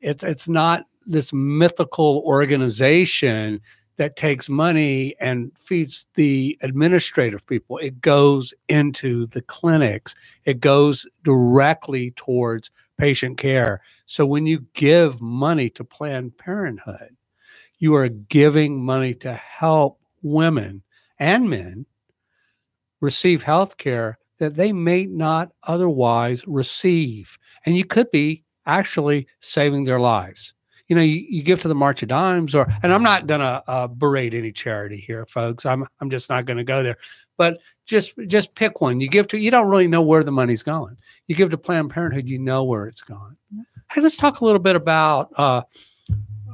it's 0.00 0.22
it's 0.22 0.48
not 0.48 0.86
this 1.06 1.32
mythical 1.32 2.22
organization 2.26 3.60
that 3.96 4.16
takes 4.16 4.48
money 4.48 5.14
and 5.20 5.52
feeds 5.58 6.06
the 6.14 6.58
administrative 6.62 7.46
people. 7.46 7.78
It 7.78 8.00
goes 8.00 8.52
into 8.68 9.26
the 9.28 9.42
clinics. 9.42 10.14
It 10.44 10.60
goes 10.60 11.06
directly 11.24 12.12
towards 12.12 12.70
patient 12.98 13.38
care. 13.38 13.80
So 14.06 14.26
when 14.26 14.46
you 14.46 14.66
give 14.74 15.20
money 15.20 15.70
to 15.70 15.84
Planned 15.84 16.36
Parenthood, 16.38 17.16
you 17.78 17.94
are 17.94 18.08
giving 18.08 18.84
money 18.84 19.14
to 19.14 19.34
help 19.34 20.00
women 20.22 20.82
and 21.18 21.48
men 21.48 21.86
receive 23.00 23.42
health 23.42 23.76
care 23.76 24.18
that 24.38 24.54
they 24.54 24.72
may 24.72 25.06
not 25.06 25.52
otherwise 25.64 26.44
receive. 26.46 27.38
And 27.64 27.76
you 27.76 27.84
could 27.84 28.10
be 28.10 28.44
actually 28.66 29.26
saving 29.40 29.84
their 29.84 30.00
lives. 30.00 30.52
You 30.88 30.96
know, 30.96 31.02
you, 31.02 31.26
you 31.28 31.42
give 31.42 31.60
to 31.62 31.68
the 31.68 31.74
March 31.74 32.02
of 32.02 32.08
Dimes, 32.08 32.54
or 32.54 32.66
and 32.82 32.92
I'm 32.92 33.02
not 33.02 33.26
gonna 33.26 33.62
uh, 33.66 33.86
berate 33.88 34.34
any 34.34 34.52
charity 34.52 34.98
here, 34.98 35.26
folks. 35.26 35.66
I'm 35.66 35.86
I'm 36.00 36.10
just 36.10 36.30
not 36.30 36.44
gonna 36.44 36.64
go 36.64 36.82
there. 36.82 36.96
But 37.36 37.58
just 37.84 38.14
just 38.26 38.54
pick 38.54 38.80
one. 38.80 39.00
You 39.00 39.08
give 39.08 39.28
to 39.28 39.38
you 39.38 39.50
don't 39.50 39.68
really 39.68 39.88
know 39.88 40.02
where 40.02 40.22
the 40.22 40.30
money's 40.30 40.62
going. 40.62 40.96
You 41.26 41.34
give 41.34 41.50
to 41.50 41.58
Planned 41.58 41.90
Parenthood, 41.90 42.28
you 42.28 42.38
know 42.38 42.64
where 42.64 42.86
it's 42.86 43.02
going. 43.02 43.36
Hey, 43.90 44.00
let's 44.00 44.16
talk 44.16 44.40
a 44.40 44.44
little 44.44 44.60
bit 44.60 44.76
about 44.76 45.32
uh, 45.36 45.62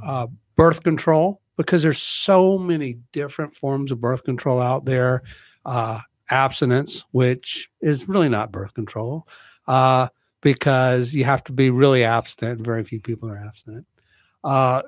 uh, 0.04 0.26
birth 0.56 0.82
control 0.82 1.40
because 1.56 1.82
there's 1.82 2.00
so 2.00 2.58
many 2.58 2.98
different 3.12 3.54
forms 3.54 3.92
of 3.92 4.00
birth 4.00 4.24
control 4.24 4.60
out 4.60 4.84
there. 4.84 5.22
Uh, 5.64 6.00
abstinence, 6.32 7.04
which 7.12 7.70
is 7.82 8.08
really 8.08 8.28
not 8.28 8.50
birth 8.50 8.72
control, 8.74 9.28
uh, 9.68 10.08
because 10.40 11.14
you 11.14 11.24
have 11.24 11.44
to 11.44 11.52
be 11.52 11.70
really 11.70 12.02
abstinent. 12.02 12.60
Very 12.60 12.82
few 12.82 13.00
people 13.00 13.28
are 13.28 13.36
abstinent. 13.36 13.86
Uh, 14.44 14.82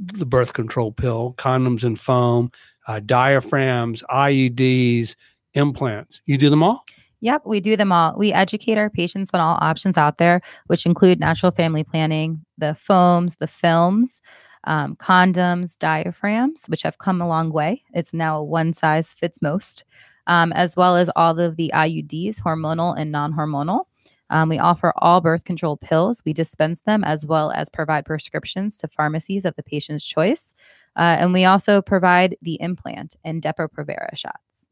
the 0.00 0.26
birth 0.26 0.52
control 0.52 0.92
pill, 0.92 1.34
condoms 1.38 1.82
and 1.82 1.98
foam, 1.98 2.50
uh, 2.86 3.00
diaphragms, 3.00 4.02
IUDs, 4.10 5.16
implants. 5.54 6.22
You 6.26 6.38
do 6.38 6.50
them 6.50 6.62
all? 6.62 6.84
Yep, 7.20 7.42
we 7.46 7.60
do 7.60 7.76
them 7.76 7.90
all. 7.90 8.14
We 8.16 8.32
educate 8.32 8.78
our 8.78 8.90
patients 8.90 9.30
on 9.34 9.40
all 9.40 9.58
options 9.60 9.98
out 9.98 10.18
there, 10.18 10.40
which 10.68 10.86
include 10.86 11.18
natural 11.18 11.50
family 11.50 11.82
planning, 11.82 12.44
the 12.58 12.74
foams, 12.74 13.36
the 13.36 13.48
films, 13.48 14.20
um, 14.64 14.94
condoms, 14.96 15.76
diaphragms, 15.78 16.64
which 16.66 16.82
have 16.82 16.98
come 16.98 17.20
a 17.20 17.28
long 17.28 17.50
way. 17.50 17.82
It's 17.92 18.12
now 18.12 18.42
one 18.42 18.72
size 18.72 19.14
fits 19.14 19.42
most, 19.42 19.84
um, 20.28 20.52
as 20.52 20.76
well 20.76 20.96
as 20.96 21.10
all 21.16 21.40
of 21.40 21.56
the 21.56 21.72
IUDs, 21.74 22.40
hormonal 22.40 22.94
and 22.96 23.10
non 23.10 23.32
hormonal. 23.32 23.84
Um, 24.30 24.48
we 24.48 24.58
offer 24.58 24.92
all 24.96 25.20
birth 25.20 25.44
control 25.44 25.76
pills. 25.76 26.22
We 26.24 26.32
dispense 26.32 26.80
them 26.80 27.04
as 27.04 27.26
well 27.26 27.50
as 27.52 27.70
provide 27.70 28.04
prescriptions 28.04 28.76
to 28.78 28.88
pharmacies 28.88 29.44
of 29.44 29.54
the 29.56 29.62
patient's 29.62 30.04
choice. 30.04 30.54
Uh, 30.96 31.16
and 31.18 31.32
we 31.32 31.44
also 31.44 31.80
provide 31.80 32.36
the 32.42 32.60
implant 32.60 33.16
and 33.24 33.40
Depo-Provera 33.40 34.16
shots. 34.16 34.66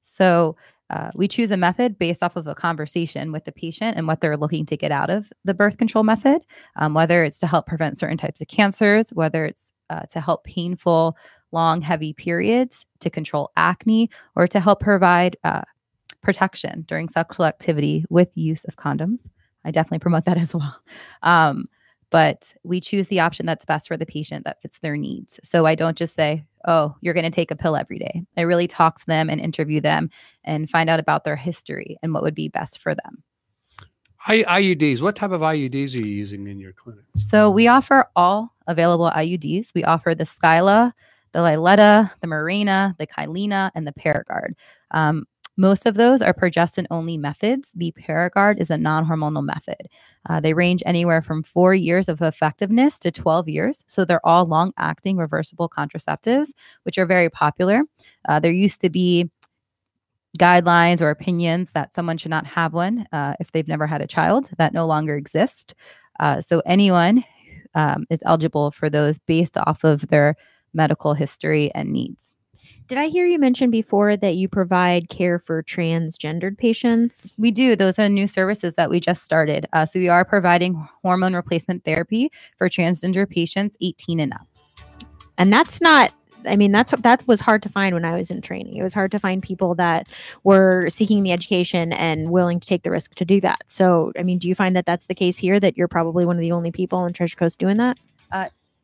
So 0.00 0.56
uh, 0.90 1.10
we 1.14 1.28
choose 1.28 1.50
a 1.50 1.56
method 1.56 1.98
based 1.98 2.22
off 2.22 2.36
of 2.36 2.46
a 2.46 2.54
conversation 2.54 3.30
with 3.30 3.44
the 3.44 3.52
patient 3.52 3.96
and 3.96 4.06
what 4.06 4.20
they're 4.20 4.38
looking 4.38 4.64
to 4.66 4.76
get 4.76 4.90
out 4.90 5.10
of 5.10 5.30
the 5.44 5.52
birth 5.52 5.76
control 5.76 6.02
method, 6.04 6.40
um, 6.76 6.94
whether 6.94 7.24
it's 7.24 7.38
to 7.40 7.46
help 7.46 7.66
prevent 7.66 7.98
certain 7.98 8.16
types 8.16 8.40
of 8.40 8.48
cancers, 8.48 9.10
whether 9.10 9.44
it's 9.44 9.72
uh, 9.90 10.02
to 10.08 10.20
help 10.20 10.44
painful, 10.44 11.16
long, 11.52 11.82
heavy 11.82 12.14
periods, 12.14 12.86
to 13.00 13.10
control 13.10 13.50
acne, 13.56 14.08
or 14.34 14.46
to 14.46 14.60
help 14.60 14.80
provide 14.80 15.36
uh, 15.44 15.62
protection 16.28 16.84
during 16.86 17.08
sexual 17.08 17.46
activity 17.46 18.04
with 18.10 18.28
use 18.34 18.62
of 18.64 18.76
condoms. 18.76 19.20
I 19.64 19.70
definitely 19.70 20.00
promote 20.00 20.26
that 20.26 20.36
as 20.36 20.54
well. 20.54 20.78
Um, 21.22 21.70
but 22.10 22.52
we 22.64 22.80
choose 22.80 23.08
the 23.08 23.20
option 23.20 23.46
that's 23.46 23.64
best 23.64 23.88
for 23.88 23.96
the 23.96 24.04
patient 24.04 24.44
that 24.44 24.60
fits 24.60 24.78
their 24.80 24.98
needs. 24.98 25.40
So 25.42 25.64
I 25.64 25.74
don't 25.74 25.96
just 25.96 26.14
say, 26.14 26.44
oh, 26.66 26.94
you're 27.00 27.14
going 27.14 27.24
to 27.24 27.30
take 27.30 27.50
a 27.50 27.56
pill 27.56 27.76
every 27.76 27.98
day. 27.98 28.22
I 28.36 28.42
really 28.42 28.66
talk 28.66 28.98
to 28.98 29.06
them 29.06 29.30
and 29.30 29.40
interview 29.40 29.80
them 29.80 30.10
and 30.44 30.68
find 30.68 30.90
out 30.90 31.00
about 31.00 31.24
their 31.24 31.34
history 31.34 31.96
and 32.02 32.12
what 32.12 32.22
would 32.22 32.34
be 32.34 32.50
best 32.50 32.78
for 32.78 32.94
them. 32.94 33.22
I, 34.26 34.42
IUDs. 34.42 35.00
What 35.00 35.16
type 35.16 35.30
of 35.30 35.40
IUDs 35.40 35.94
are 35.94 36.04
you 36.04 36.14
using 36.14 36.46
in 36.46 36.60
your 36.60 36.74
clinic? 36.74 37.04
So 37.16 37.50
we 37.50 37.68
offer 37.68 38.04
all 38.16 38.54
available 38.66 39.10
IUDs. 39.10 39.72
We 39.74 39.82
offer 39.82 40.14
the 40.14 40.24
Skyla, 40.24 40.92
the 41.32 41.38
Liletta, 41.38 42.10
the 42.20 42.26
Mirena, 42.26 42.96
the 42.98 43.06
Kyleena, 43.06 43.70
and 43.74 43.86
the 43.86 43.92
Paragard. 43.92 44.52
Um, 44.90 45.26
most 45.58 45.86
of 45.86 45.96
those 45.96 46.22
are 46.22 46.32
progestin 46.32 46.86
only 46.88 47.18
methods. 47.18 47.72
The 47.74 47.92
Paragard 47.98 48.60
is 48.60 48.70
a 48.70 48.78
non 48.78 49.04
hormonal 49.04 49.44
method. 49.44 49.88
Uh, 50.30 50.38
they 50.38 50.54
range 50.54 50.84
anywhere 50.86 51.20
from 51.20 51.42
four 51.42 51.74
years 51.74 52.08
of 52.08 52.22
effectiveness 52.22 52.98
to 53.00 53.10
12 53.10 53.48
years. 53.48 53.82
So 53.88 54.04
they're 54.04 54.24
all 54.24 54.46
long 54.46 54.72
acting 54.78 55.16
reversible 55.16 55.68
contraceptives, 55.68 56.52
which 56.84 56.96
are 56.96 57.06
very 57.06 57.28
popular. 57.28 57.82
Uh, 58.28 58.38
there 58.38 58.52
used 58.52 58.80
to 58.82 58.88
be 58.88 59.28
guidelines 60.38 61.00
or 61.00 61.10
opinions 61.10 61.72
that 61.72 61.92
someone 61.92 62.18
should 62.18 62.30
not 62.30 62.46
have 62.46 62.72
one 62.72 63.06
uh, 63.12 63.34
if 63.40 63.50
they've 63.50 63.66
never 63.66 63.88
had 63.88 64.00
a 64.00 64.06
child. 64.06 64.48
That 64.58 64.72
no 64.72 64.86
longer 64.86 65.16
exist. 65.16 65.74
Uh, 66.20 66.40
so 66.40 66.62
anyone 66.66 67.24
um, 67.74 68.06
is 68.10 68.20
eligible 68.24 68.70
for 68.70 68.88
those 68.88 69.18
based 69.18 69.58
off 69.58 69.82
of 69.82 70.06
their 70.06 70.36
medical 70.72 71.14
history 71.14 71.72
and 71.74 71.92
needs. 71.92 72.32
Did 72.88 72.96
I 72.96 73.08
hear 73.08 73.26
you 73.26 73.38
mention 73.38 73.70
before 73.70 74.16
that 74.16 74.36
you 74.36 74.48
provide 74.48 75.10
care 75.10 75.38
for 75.38 75.62
transgendered 75.62 76.56
patients? 76.56 77.36
We 77.36 77.50
do. 77.50 77.76
Those 77.76 77.98
are 77.98 78.08
new 78.08 78.26
services 78.26 78.76
that 78.76 78.88
we 78.88 78.98
just 78.98 79.22
started. 79.22 79.66
Uh, 79.74 79.84
so 79.84 79.98
we 80.00 80.08
are 80.08 80.24
providing 80.24 80.74
hormone 81.02 81.34
replacement 81.34 81.84
therapy 81.84 82.32
for 82.56 82.70
transgender 82.70 83.28
patients 83.28 83.76
18 83.82 84.20
and 84.20 84.32
up. 84.32 84.46
And 85.36 85.52
that's 85.52 85.82
not 85.82 86.14
I 86.46 86.56
mean 86.56 86.72
that's 86.72 86.92
that 86.92 87.26
was 87.26 87.40
hard 87.40 87.62
to 87.64 87.68
find 87.68 87.94
when 87.94 88.06
I 88.06 88.16
was 88.16 88.30
in 88.30 88.40
training. 88.40 88.76
It 88.76 88.84
was 88.84 88.94
hard 88.94 89.10
to 89.10 89.18
find 89.18 89.42
people 89.42 89.74
that 89.74 90.08
were 90.44 90.88
seeking 90.88 91.22
the 91.24 91.32
education 91.32 91.92
and 91.92 92.30
willing 92.30 92.58
to 92.58 92.66
take 92.66 92.84
the 92.84 92.90
risk 92.90 93.14
to 93.16 93.24
do 93.26 93.38
that. 93.42 93.64
So, 93.66 94.12
I 94.18 94.22
mean, 94.22 94.38
do 94.38 94.48
you 94.48 94.54
find 94.54 94.74
that 94.76 94.86
that's 94.86 95.06
the 95.06 95.14
case 95.14 95.36
here 95.36 95.60
that 95.60 95.76
you're 95.76 95.88
probably 95.88 96.24
one 96.24 96.36
of 96.36 96.42
the 96.42 96.52
only 96.52 96.70
people 96.70 97.04
in 97.04 97.12
Treasure 97.12 97.36
Coast 97.36 97.58
doing 97.58 97.76
that? 97.76 97.98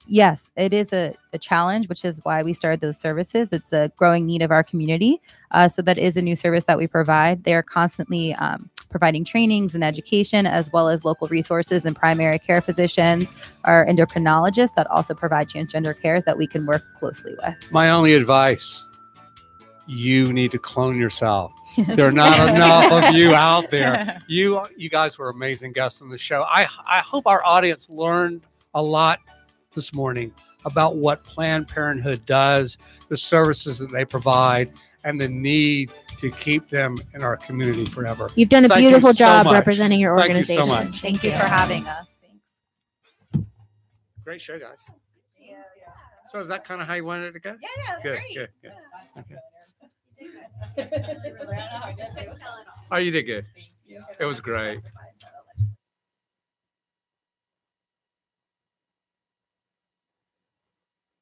Yes, 0.06 0.50
it 0.56 0.74
is 0.74 0.92
a, 0.92 1.14
a 1.32 1.38
challenge, 1.38 1.88
which 1.88 2.04
is 2.04 2.20
why 2.24 2.42
we 2.42 2.52
started 2.52 2.80
those 2.80 2.98
services. 2.98 3.52
It's 3.52 3.72
a 3.72 3.90
growing 3.96 4.26
need 4.26 4.42
of 4.42 4.50
our 4.50 4.62
community. 4.62 5.20
Uh, 5.50 5.68
so 5.68 5.80
that 5.82 5.96
is 5.96 6.16
a 6.16 6.22
new 6.22 6.36
service 6.36 6.64
that 6.64 6.76
we 6.76 6.86
provide. 6.86 7.44
They 7.44 7.54
are 7.54 7.62
constantly 7.62 8.34
um, 8.34 8.70
providing 8.90 9.24
trainings 9.24 9.74
and 9.74 9.82
education, 9.82 10.46
as 10.46 10.72
well 10.72 10.88
as 10.88 11.04
local 11.04 11.26
resources 11.28 11.86
and 11.86 11.96
primary 11.96 12.38
care 12.38 12.60
physicians, 12.60 13.32
our 13.64 13.86
endocrinologists 13.86 14.74
that 14.74 14.86
also 14.88 15.14
provide 15.14 15.48
transgender 15.48 15.98
cares 16.00 16.24
that 16.26 16.36
we 16.36 16.46
can 16.46 16.66
work 16.66 16.84
closely 16.94 17.34
with. 17.42 17.72
My 17.72 17.90
only 17.90 18.14
advice 18.14 18.84
you 19.86 20.32
need 20.32 20.50
to 20.50 20.58
clone 20.58 20.98
yourself. 20.98 21.52
There 21.88 22.06
are 22.06 22.12
not 22.12 22.48
enough 22.48 22.92
of 22.92 23.14
you 23.14 23.34
out 23.34 23.68
there. 23.70 24.20
You 24.28 24.64
you 24.76 24.88
guys 24.88 25.18
were 25.18 25.28
amazing 25.28 25.72
guests 25.72 26.00
on 26.00 26.08
the 26.08 26.16
show. 26.16 26.42
I 26.42 26.68
I 26.88 27.00
hope 27.00 27.26
our 27.26 27.44
audience 27.44 27.90
learned 27.90 28.42
a 28.74 28.82
lot 28.82 29.18
this 29.74 29.92
morning 29.94 30.32
about 30.64 30.96
what 30.96 31.22
Planned 31.24 31.68
Parenthood 31.68 32.24
does, 32.26 32.78
the 33.08 33.16
services 33.16 33.78
that 33.78 33.90
they 33.90 34.04
provide, 34.04 34.72
and 35.04 35.20
the 35.20 35.28
need 35.28 35.92
to 36.20 36.30
keep 36.30 36.70
them 36.70 36.96
in 37.12 37.22
our 37.22 37.36
community 37.36 37.84
forever. 37.84 38.30
You've 38.34 38.48
done 38.48 38.64
a 38.64 38.68
Thank 38.68 38.80
beautiful 38.80 39.12
so 39.12 39.18
job 39.18 39.46
much. 39.46 39.52
representing 39.52 40.00
your 40.00 40.18
organization. 40.18 40.64
Thank 40.64 40.70
you 40.70 40.74
so 40.74 40.90
much. 40.90 41.00
Thank 41.00 41.24
you 41.24 41.30
for 41.32 41.44
having 41.44 41.82
us. 41.86 42.22
Thanks. 43.32 43.46
Great 44.24 44.40
show, 44.40 44.58
guys. 44.58 44.84
So 46.26 46.38
is 46.40 46.48
that 46.48 46.64
kind 46.64 46.80
of 46.80 46.88
how 46.88 46.94
you 46.94 47.04
wanted 47.04 47.26
it 47.26 47.32
to 47.32 47.40
go? 47.40 47.54
Yeah, 47.60 47.68
yeah, 47.78 48.02
Good, 48.02 48.18
good, 48.34 48.48
good. 48.62 48.72
Okay. 49.18 49.36
Oh, 52.92 52.96
you 52.98 53.10
did 53.10 53.22
good. 53.24 53.46
It 54.20 54.24
was 54.24 54.40
great. 54.40 54.80